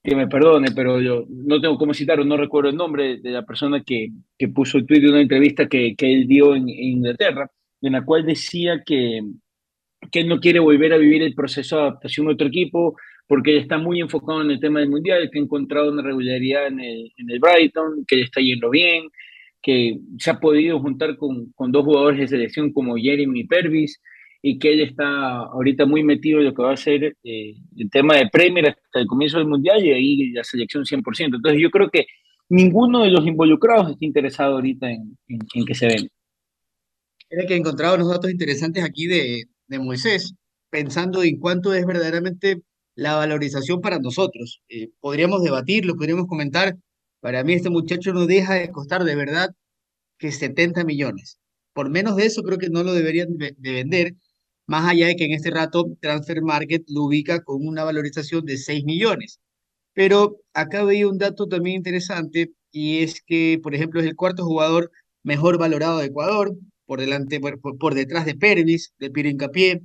[0.03, 3.30] que me perdone, pero yo no tengo cómo citar o no recuerdo el nombre de
[3.30, 4.09] la persona que,
[4.39, 7.51] que puso el tweet de una entrevista que, que él dio en, en Inglaterra,
[7.82, 9.20] en la cual decía que,
[10.11, 12.96] que él no quiere volver a vivir el proceso de adaptación a otro equipo,
[13.26, 16.68] porque él está muy enfocado en el tema del Mundial, que ha encontrado una regularidad
[16.68, 19.09] en el, Brighton, que está yendo bien,
[19.61, 24.01] que se ha podido juntar con, con dos jugadores de selección como Jeremy Pervis,
[24.40, 27.90] y que él está ahorita muy metido en lo que va a ser eh, el
[27.90, 31.36] tema de Premier hasta el comienzo del Mundial y ahí la selección 100%.
[31.36, 32.07] Entonces yo creo que
[32.49, 36.09] ninguno de los involucrados está interesado ahorita en, en, que se ven.
[37.28, 40.35] Era que he encontrado unos datos interesantes aquí de, de Moisés,
[40.71, 42.62] pensando en cuánto es verdaderamente
[42.95, 44.62] la valorización para nosotros.
[44.69, 46.77] Eh, podríamos debatirlo, podríamos comentar.
[47.21, 49.51] Para mí este muchacho no deja de costar de verdad
[50.19, 51.39] que 70 millones.
[51.75, 54.14] Por menos de eso creo que no lo deberían de vender,
[54.69, 58.59] más allá de que en este rato Transfer Market lo ubica con una valorización de
[58.59, 59.41] 6 millones.
[59.95, 64.45] Pero acá veía un dato también interesante y es que, por ejemplo, es el cuarto
[64.45, 64.91] jugador
[65.23, 66.55] mejor valorado de Ecuador,
[66.89, 69.82] por delante, por, detrás de Pervis, de Piero Incapié,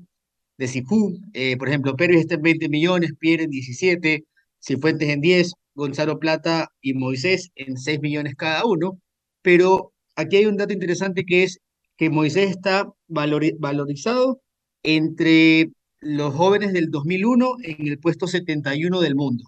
[0.57, 1.19] de Sifú.
[1.33, 4.23] Eh, por ejemplo, Pervis está en 20 millones, Pierre en 17,
[4.65, 9.01] Cifuentes en 10, Gonzalo Plata y Moisés en 6 millones cada uno.
[9.41, 11.59] Pero aquí hay un dato interesante que es
[11.97, 14.41] que Moisés está valorizado
[14.83, 19.43] entre los jóvenes del 2001 en el puesto 71 del mundo.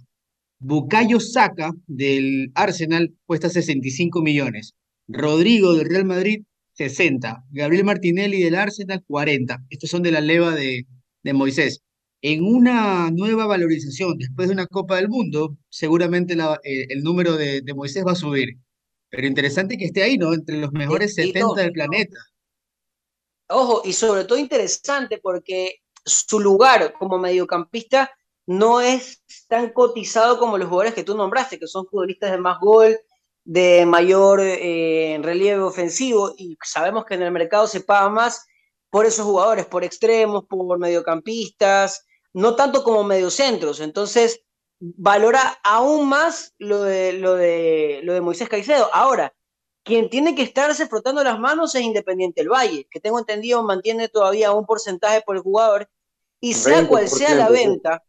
[0.60, 4.74] Bucayo Saca del Arsenal cuesta 65 millones.
[5.08, 6.44] Rodrigo del Real Madrid
[6.76, 7.44] 60.
[7.52, 9.64] Gabriel Martinelli del Arsenal 40.
[9.70, 10.86] Estos son de la leva de,
[11.34, 11.82] Moisés.
[12.22, 17.64] En una nueva valorización después de una Copa del Mundo, seguramente eh, el número de,
[17.76, 18.58] Moisés va a subir.
[19.10, 20.34] Pero interesante que esté ahí, ¿no?
[20.34, 22.18] Entre los mejores 70 del planeta.
[23.48, 28.12] Ojo, y sobre todo interesante porque su lugar como mediocampista
[28.48, 32.60] no es tan cotizado como los jugadores que tú nombraste, que son futbolistas de más
[32.60, 32.98] gol,
[33.46, 38.46] de mayor eh, relieve ofensivo, y sabemos que en el mercado se paga más
[38.90, 43.80] por esos jugadores, por extremos, por mediocampistas, no tanto como mediocentros.
[43.80, 44.42] Entonces,
[44.80, 48.90] valora aún más lo de, lo de, lo de Moisés Caicedo.
[48.94, 49.34] Ahora,
[49.84, 54.10] quien tiene que estarse frotando las manos es Independiente del Valle, que tengo entendido mantiene
[54.10, 55.88] todavía un porcentaje por el jugador,
[56.40, 58.04] y sea cual sea la venta,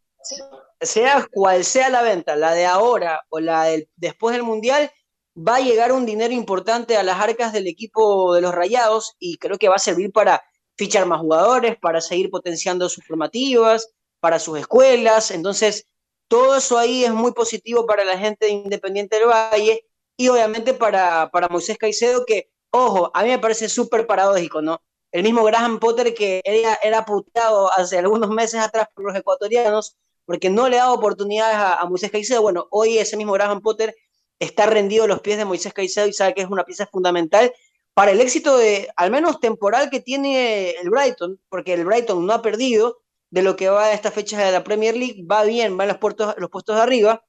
[0.81, 4.91] sea cual sea la venta, la de ahora o la del, después del Mundial,
[5.37, 9.37] va a llegar un dinero importante a las arcas del equipo de los Rayados y
[9.37, 10.43] creo que va a servir para
[10.75, 15.31] fichar más jugadores, para seguir potenciando sus formativas, para sus escuelas.
[15.31, 15.85] Entonces,
[16.27, 19.85] todo eso ahí es muy positivo para la gente de Independiente del Valle
[20.17, 24.81] y obviamente para, para Moisés Caicedo, que, ojo, a mí me parece súper paradójico, ¿no?
[25.11, 29.95] El mismo Graham Potter que era, era puteado hace algunos meses atrás por los ecuatorianos
[30.25, 32.41] porque no le dado oportunidades a, a Moisés Caicedo.
[32.41, 33.95] Bueno, hoy ese mismo Graham Potter
[34.39, 37.53] está rendido los pies de Moisés Caicedo y sabe que es una pieza fundamental
[37.93, 42.33] para el éxito de, al menos temporal, que tiene el Brighton, porque el Brighton no
[42.33, 42.99] ha perdido
[43.31, 45.89] de lo que va a esta fecha de la Premier League, va bien, va en
[45.89, 47.25] los, puestos, los puestos de arriba,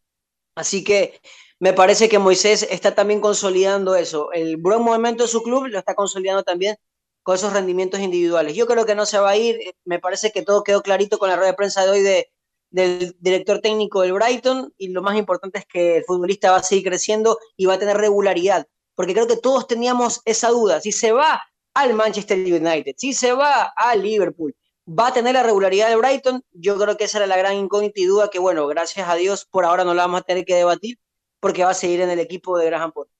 [0.54, 1.20] así que
[1.58, 4.30] me parece que Moisés está también consolidando eso.
[4.32, 6.76] El buen momento de su club lo está consolidando también
[7.22, 8.54] con esos rendimientos individuales.
[8.54, 11.30] Yo creo que no se va a ir, me parece que todo quedó clarito con
[11.30, 12.30] la rueda de prensa de hoy de,
[12.70, 16.62] del director técnico del Brighton y lo más importante es que el futbolista va a
[16.62, 20.92] seguir creciendo y va a tener regularidad, porque creo que todos teníamos esa duda, si
[20.92, 21.42] se va
[21.74, 24.54] al Manchester United, si se va al Liverpool,
[24.86, 28.00] va a tener la regularidad del Brighton, yo creo que esa era la gran incógnita
[28.00, 30.54] y duda que bueno, gracias a Dios por ahora no la vamos a tener que
[30.54, 30.98] debatir
[31.40, 33.12] porque va a seguir en el equipo de Graham Potter.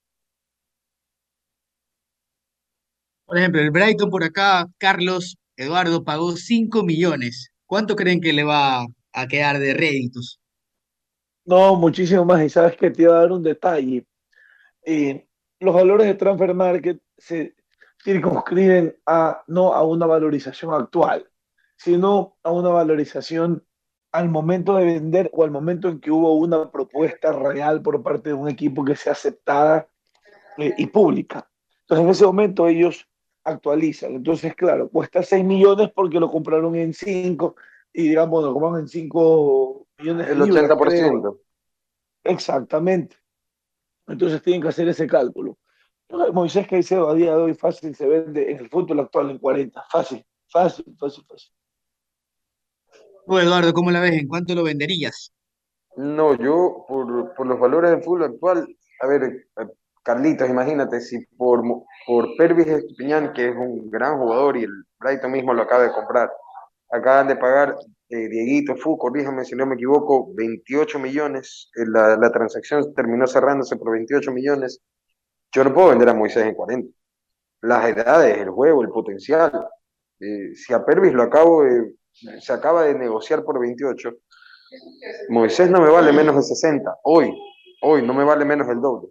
[3.27, 7.53] Por ejemplo, el Brighton por acá, Carlos Eduardo pagó 5 millones.
[7.67, 8.87] ¿Cuánto creen que le va
[9.21, 10.41] a quedar de réditos.
[11.45, 12.43] No, muchísimo más.
[12.45, 14.07] Y sabes que te iba a dar un detalle.
[14.85, 15.27] Eh,
[15.61, 17.55] los valores de transfer market se
[18.03, 21.29] circunscriben a, no a una valorización actual,
[21.77, 23.65] sino a una valorización
[24.13, 28.31] al momento de vender o al momento en que hubo una propuesta real por parte
[28.31, 29.89] de un equipo que sea aceptada
[30.57, 31.49] eh, y pública.
[31.83, 33.09] Entonces, en ese momento ellos
[33.45, 34.15] actualizan.
[34.15, 37.57] Entonces, claro, cuesta 6 millones porque lo compraron en 5
[37.93, 41.39] y digamos, lo coman en 5 millones de El 80%.
[42.25, 43.17] Exactamente.
[44.07, 45.59] Entonces tienen que hacer ese cálculo.
[46.33, 49.85] Moisés Caicedo a día de hoy fácil se vende en el fútbol actual en 40.
[49.91, 51.53] Fácil, fácil, fácil, fácil.
[53.27, 54.15] Bueno, Eduardo, ¿cómo la ves?
[54.15, 55.35] ¿En cuánto lo venderías?
[55.97, 58.67] No, yo por, por los valores del fútbol actual,
[59.03, 59.67] a ver, eh,
[60.03, 61.63] Carlitos, imagínate, si por,
[62.07, 65.93] por Pervis Estupiñán, que es un gran jugador y el Brighton mismo lo acaba de
[65.93, 66.31] comprar,
[66.91, 67.77] acaban de pagar,
[68.09, 71.71] eh, Dieguito Fu, corríjame si no me equivoco, 28 millones.
[71.77, 74.81] Eh, la, la, transacción terminó cerrándose por 28 millones.
[75.53, 76.95] Yo no puedo vender a Moisés en 40.
[77.63, 79.69] Las edades, el juego, el potencial.
[80.21, 81.95] Eh, si a Pervis lo acabo de,
[82.41, 84.11] se acaba de negociar por 28,
[85.31, 86.99] Moisés no me vale menos de 60.
[87.05, 87.33] Hoy,
[87.83, 89.09] hoy no me vale menos el doble.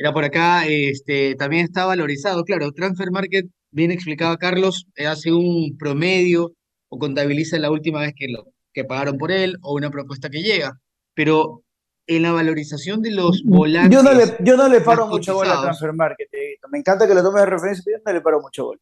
[0.00, 5.30] Era por acá, este, también está valorizado, claro, Transfer Market bien explicaba Carlos, eh, hace
[5.30, 6.54] un promedio
[6.88, 10.40] o contabiliza la última vez que, lo, que pagaron por él o una propuesta que
[10.40, 10.80] llega.
[11.12, 11.64] Pero
[12.06, 13.94] en la valorización de los volantes.
[13.94, 16.28] Yo no le, yo no le paro mucho gol a Transfer Market.
[16.72, 18.80] Me encanta que lo tomes de referencia, pero yo no le paro mucho gol.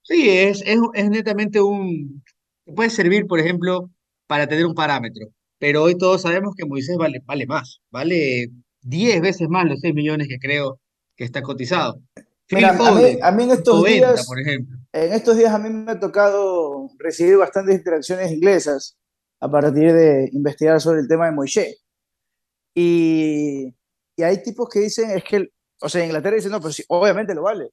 [0.00, 2.24] Sí, es, es, es netamente un...
[2.74, 3.90] Puede servir, por ejemplo,
[4.26, 5.26] para tener un parámetro,
[5.58, 8.48] pero hoy todos sabemos que Moisés vale, vale más, vale
[8.82, 10.80] 10 veces más los 6 millones que creo
[11.16, 12.00] que está cotizado.
[12.50, 14.78] Mira, Phil a mí, Foden, a mí en estos 90, días, por ejemplo.
[14.92, 18.96] en estos días a mí me ha tocado recibir bastantes interacciones inglesas
[19.40, 21.82] a partir de investigar sobre el tema de Moisés.
[22.74, 23.74] Y,
[24.16, 25.48] y hay tipos que dicen, es que,
[25.80, 27.70] o sea, Inglaterra dicen, no, pero sí, obviamente lo vale.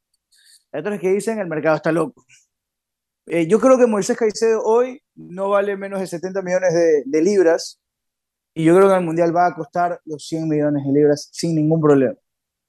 [0.71, 2.25] Hay otros que dicen, el mercado está loco.
[3.27, 7.21] Eh, yo creo que Moisés Caicedo hoy no vale menos de 70 millones de, de
[7.21, 7.79] libras
[8.55, 11.53] y yo creo que el Mundial va a costar los 100 millones de libras sin
[11.55, 12.15] ningún problema,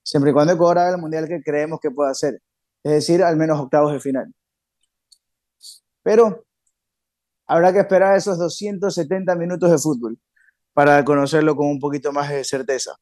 [0.02, 2.42] siempre y cuando Ecuador haga el Mundial que creemos que pueda hacer,
[2.82, 4.34] es decir, al menos octavos de final.
[6.02, 6.44] Pero
[7.46, 10.18] habrá que esperar esos 270 minutos de fútbol
[10.72, 12.94] para conocerlo con un poquito más de certeza.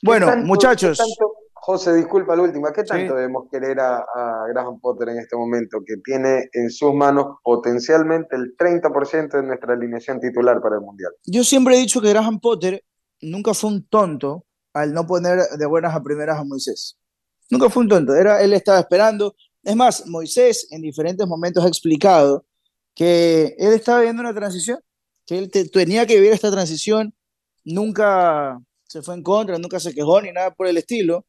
[0.00, 1.25] ¿Qué Bueno, muchachos, qué tanto-
[1.66, 2.86] José, disculpa la última, ¿qué Sí.
[2.86, 7.38] tanto debemos querer a, a Graham Potter en este momento, que tiene en sus manos
[7.42, 11.10] potencialmente el 30% de nuestra alineación titular para el Mundial?
[11.24, 12.84] yo siempre he dicho que Graham Potter
[13.20, 14.44] nunca fue un tonto
[14.74, 16.98] al no poner de buenas a primeras a Moisés.
[17.50, 19.34] Nunca fue un tonto, era, él estaba esperando.
[19.64, 22.44] Es más, Moisés en diferentes momentos ha explicado
[22.94, 24.78] que él estaba viviendo una transición,
[25.26, 27.12] que él te- tenía que vivir esta transición,
[27.64, 31.26] nunca se fue en contra, nunca se quejó ni nada por el estilo.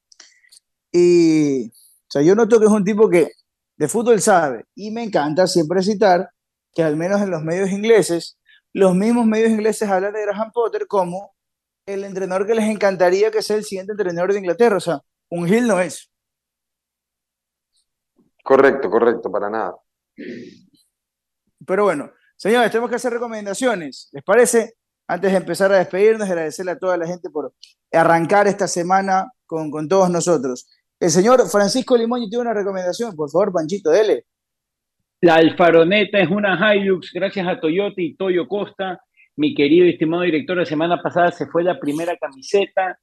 [0.97, 3.31] Y, o sea, yo noto que es un tipo que
[3.77, 6.29] de fútbol sabe y me encanta siempre citar
[6.73, 8.39] que al menos en los medios ingleses,
[8.73, 11.35] los mismos medios ingleses hablan de Graham Potter como
[11.85, 14.77] el entrenador que les encantaría que sea el siguiente entrenador de Inglaterra.
[14.77, 16.11] O sea, un Hill no es.
[18.43, 19.75] Correcto, correcto, para nada.
[21.65, 24.09] Pero bueno, señores, tenemos que hacer recomendaciones.
[24.11, 24.75] ¿Les parece?
[25.07, 27.53] Antes de empezar a despedirnos, agradecerle a toda la gente por
[27.91, 30.67] arrancar esta semana con, con todos nosotros.
[30.99, 33.15] El señor Francisco Limoño tiene una recomendación.
[33.15, 34.25] Por favor, Panchito, dele.
[35.21, 39.01] La Alfaroneta es una Hilux gracias a Toyota y Toyo Costa.
[39.35, 42.99] Mi querido y estimado director, la semana pasada se fue la primera camiseta,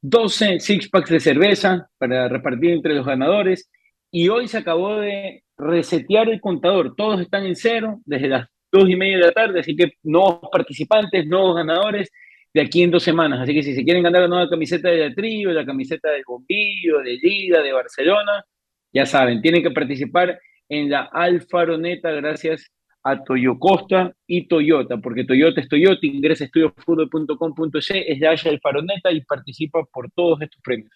[0.00, 3.68] 12 six packs de cerveza para repartir entre los ganadores
[4.10, 6.94] y hoy se acabó de resetear el contador.
[6.96, 10.40] Todos están en cero desde las dos y media de la tarde, así que nuevos
[10.50, 12.10] participantes, nuevos ganadores
[12.54, 13.40] de aquí en dos semanas.
[13.40, 16.22] Así que si se quieren ganar la nueva camiseta de la Trío, la camiseta del
[16.26, 18.44] Bombillo, de Liga, de Barcelona,
[18.92, 20.38] ya saben, tienen que participar
[20.68, 22.70] en la Alfaroneta gracias
[23.04, 29.10] a Toyo Costa y Toyota, porque Toyota es Toyota, ingresa a estudiofutbol.com.es, es la Alfaroneta
[29.10, 30.92] y participa por todos estos premios.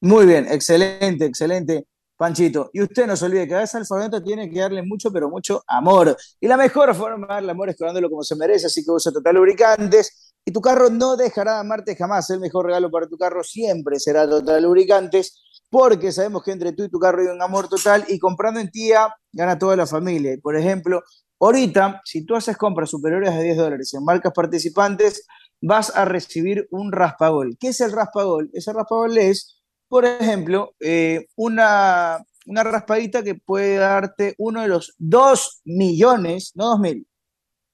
[0.00, 1.84] Muy bien, excelente, excelente,
[2.16, 2.70] Panchito.
[2.72, 5.62] Y usted no se olvide que a esa alfabeto tiene que darle mucho, pero mucho
[5.66, 6.16] amor.
[6.40, 9.12] Y la mejor forma de darle amor es dándolo como se merece, así que usa
[9.12, 10.29] Total Lubricantes.
[10.44, 12.30] Y tu carro no dejará de amarte jamás.
[12.30, 16.84] El mejor regalo para tu carro siempre será Total Lubricantes, porque sabemos que entre tú
[16.84, 18.04] y tu carro hay un amor total.
[18.08, 20.36] Y comprando en tía, gana toda la familia.
[20.42, 21.02] Por ejemplo,
[21.38, 25.26] ahorita, si tú haces compras superiores a 10 dólares en marcas participantes,
[25.60, 27.56] vas a recibir un raspagol.
[27.58, 28.50] ¿Qué es el raspagol?
[28.54, 29.60] Ese raspagol es
[29.90, 36.66] por ejemplo, eh, una, una raspadita que puede darte uno de los 2 millones, no
[36.66, 37.08] 2 mil,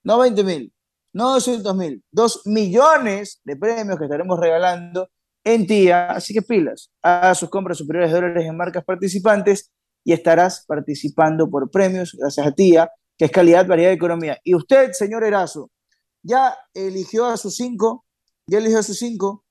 [0.01, 0.73] no 20 mil,
[1.13, 5.09] no 200 mil, 2 millones de premios que estaremos regalando
[5.43, 6.11] en TIA.
[6.11, 9.71] Así que pilas, haga sus compras superiores de dólares en marcas participantes
[10.03, 14.37] y estarás participando por premios gracias a TIA, que es calidad, variedad y economía.
[14.43, 15.71] Y usted, señor Erazo,
[16.23, 18.05] ya eligió a sus cinco,
[18.47, 19.43] ya eligió a sus cinco.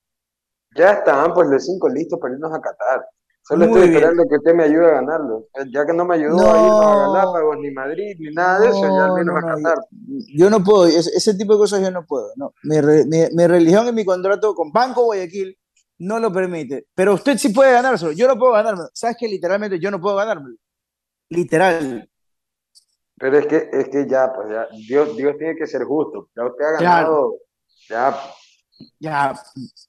[0.77, 3.07] Ya están, pues los cinco listos para irnos a Qatar.
[3.47, 3.95] Solo Muy estoy bien.
[3.95, 5.47] esperando que usted me ayude a ganarlo.
[5.73, 8.81] Ya que no me ayudó a irnos a Galápagos, ni Madrid, ni nada de eso,
[8.83, 9.79] ya al No, menos no, a no, Qatar.
[10.37, 12.33] Yo no puedo, ese, ese tipo de cosas yo no puedo.
[12.37, 12.53] No.
[12.65, 15.57] Mi, re- mi- mi religión y mi contrato con Banco Guayaquil
[15.99, 16.87] no lo permite.
[16.95, 18.11] Pero usted sí puede ganárselo.
[18.13, 18.89] Yo no puedo ganármelo.
[18.93, 20.57] ¿Sabes que literalmente yo no puedo ganármelo?
[21.31, 22.09] Literal.
[23.19, 26.29] Pero es que, es que ya, pues ya, Dios, Dios tiene que ser justo.
[26.37, 27.09] Ya usted ha Claro.
[27.09, 27.35] ganado,
[27.89, 28.19] ya,
[29.01, 29.33] Ya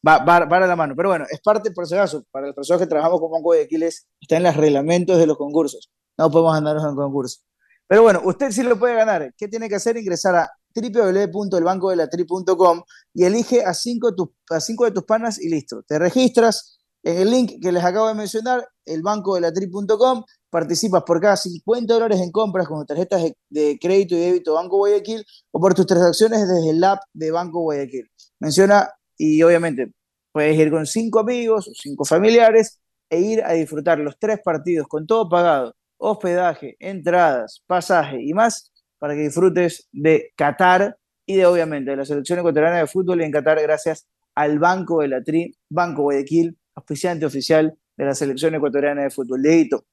[0.08, 0.94] va, va, va a la mano.
[0.96, 4.08] Pero bueno, es parte, si acaso, para las personas que trabajamos con Banco Guayaquil, es-
[4.22, 5.90] está en los reglamentos de los concursos.
[6.18, 7.42] No podemos ganarnos en concurso.
[7.88, 9.34] Pero bueno, usted sí lo puede ganar.
[9.38, 9.98] ¿Qué tiene que hacer?
[9.98, 12.82] Ingresar a www.elbancodelatri.com
[13.14, 15.84] y elige a cinco, de tus- a cinco de tus panas y listo.
[15.88, 21.94] Te registras en el link que les acabo de mencionar, elbancodelatri.com, participas por cada 50
[21.94, 25.86] dólares en compras con tarjetas de, de crédito y débito Banco Guayaquil o por tus
[25.86, 28.10] transacciones desde el app de Banco Guayaquil.
[28.40, 29.92] Menciona y obviamente
[30.32, 32.80] puedes ir con cinco amigos o cinco familiares
[33.10, 38.72] e ir a disfrutar los tres partidos con todo pagado, hospedaje, entradas, pasaje y más
[39.00, 43.32] para que disfrutes de Qatar y de obviamente de la selección ecuatoriana de fútbol en
[43.32, 49.04] Qatar gracias al Banco de la Tri, Banco Guayaquil, auspiciante oficial de la selección ecuatoriana
[49.04, 49.42] de fútbol.
[49.42, 49.86] Dieguito.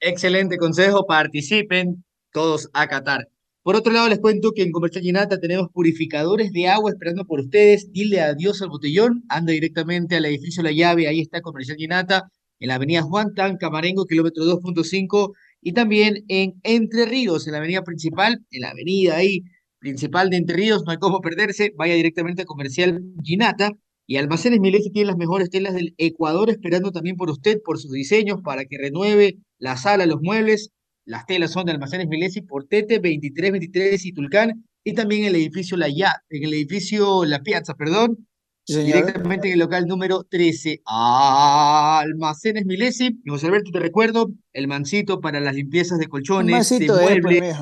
[0.00, 3.28] Excelente consejo, participen, todos a Qatar.
[3.62, 7.40] Por otro lado, les cuento que en Comercial Ginata tenemos purificadores de agua esperando por
[7.40, 7.90] ustedes.
[7.92, 12.30] Dile adiós al botellón, anda directamente al edificio La Llave, ahí está Comercial Ginata,
[12.60, 17.58] en la avenida Juan Tan, Camarengo, kilómetro 2.5, y también en Entre Ríos, en la
[17.58, 19.42] avenida principal, en la avenida ahí
[19.78, 23.70] principal de Entre Ríos, no hay cómo perderse, vaya directamente a Comercial Ginata.
[24.06, 27.92] Y Almacenes Milesi tiene las mejores telas del Ecuador esperando también por usted, por sus
[27.92, 30.70] diseños, para que renueve la sala, los muebles.
[31.08, 35.78] Las telas son de Almacenes Milesi por Tete 2323 y Tulcán y también el edificio
[35.78, 38.28] La Ya, en el edificio La Piazza, perdón,
[38.66, 40.82] directamente en el local número 13.
[40.84, 43.18] Almacenes Milesi.
[43.24, 47.00] Y José Alberto, te recuerdo, el mancito para las limpiezas de colchones, de es, pues,
[47.00, 47.56] muebles.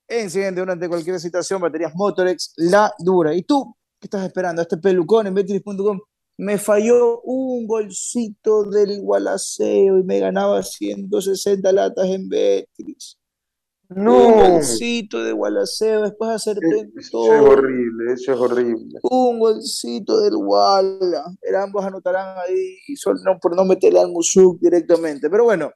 [0.09, 3.35] Enciende durante cualquier situación, baterías Motorex, la dura.
[3.35, 4.63] ¿Y tú qué estás esperando?
[4.63, 6.01] Este pelucón en betris.com
[6.41, 13.19] me falló un bolsito del Gualaceo y me ganaba 160 latas en Betris.
[13.91, 14.29] No.
[14.29, 19.01] Un bolsito de Gualaceo, después hacerte Eso es horrible, eso es horrible.
[19.03, 20.33] un bolsito del.
[21.43, 25.29] Era, ambos anotarán ahí solo no, por no meterle al Musuk directamente.
[25.29, 25.71] Pero bueno,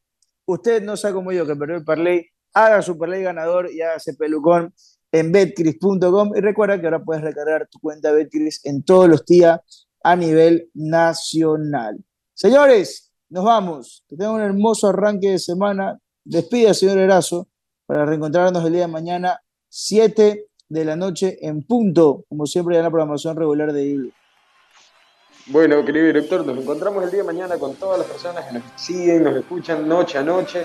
[0.47, 4.15] usted no sabe como yo que perdió el parlay, haga su parlay ganador y hágase
[4.15, 4.73] pelucón
[5.13, 9.61] en betcris.com y recuerda que ahora puedes recargar tu cuenta Betcris en todos los días
[10.05, 11.99] a nivel nacional.
[12.35, 14.05] Señores, nos vamos.
[14.09, 15.99] Que tengan un hermoso arranque de semana.
[16.23, 17.49] Despida, señor Erazo,
[17.87, 22.83] para reencontrarnos el día de mañana, 7 de la noche en punto, como siempre en
[22.83, 24.13] la programación regular de IBU.
[25.47, 28.63] Bueno, querido director, nos encontramos el día de mañana con todas las personas que nos
[28.77, 30.65] siguen, nos escuchan noche a noche.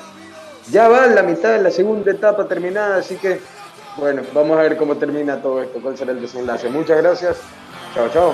[0.72, 3.40] Ya va la mitad de la segunda etapa terminada, así que,
[3.98, 6.70] bueno, vamos a ver cómo termina todo esto, cuál será el desenlace.
[6.70, 7.38] Muchas gracias.
[7.94, 8.34] Chao, chao.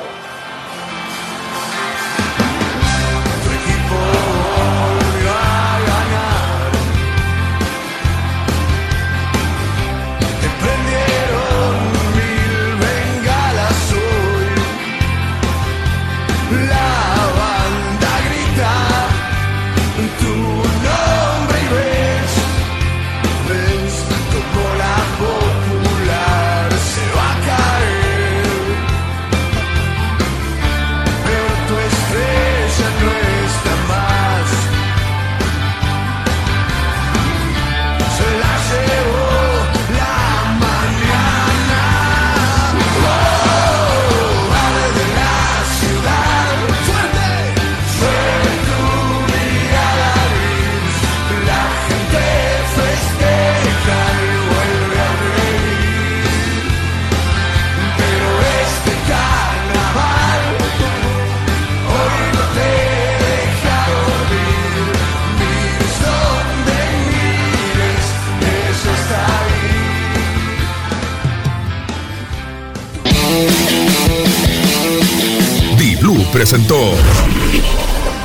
[76.36, 76.92] Presentó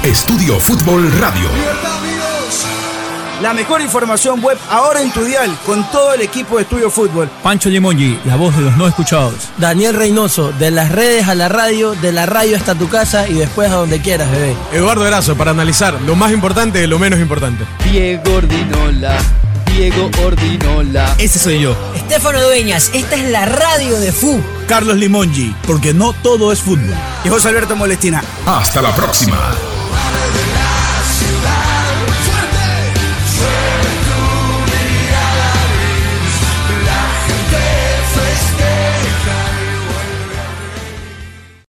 [0.02, 1.48] Estudio Fútbol Radio.
[3.40, 7.30] La mejor información web ahora en tu dial con todo el equipo de Estudio Fútbol.
[7.40, 9.50] Pancho Limongi, la voz de los no escuchados.
[9.58, 13.34] Daniel Reynoso, de las redes a la radio, de la radio hasta tu casa y
[13.34, 14.56] después a donde quieras, bebé.
[14.72, 17.64] Eduardo Erazo, para analizar lo más importante de lo menos importante.
[17.92, 19.18] Diego Ordinola,
[19.72, 21.14] Diego Ordinola.
[21.16, 21.76] Ese soy yo.
[21.94, 24.42] Estefano Dueñas, esta es la radio de FU.
[24.70, 26.94] Carlos Limongi, porque no todo es fútbol.
[27.24, 28.22] Y José Alberto Molestina.
[28.46, 29.36] Hasta la próxima.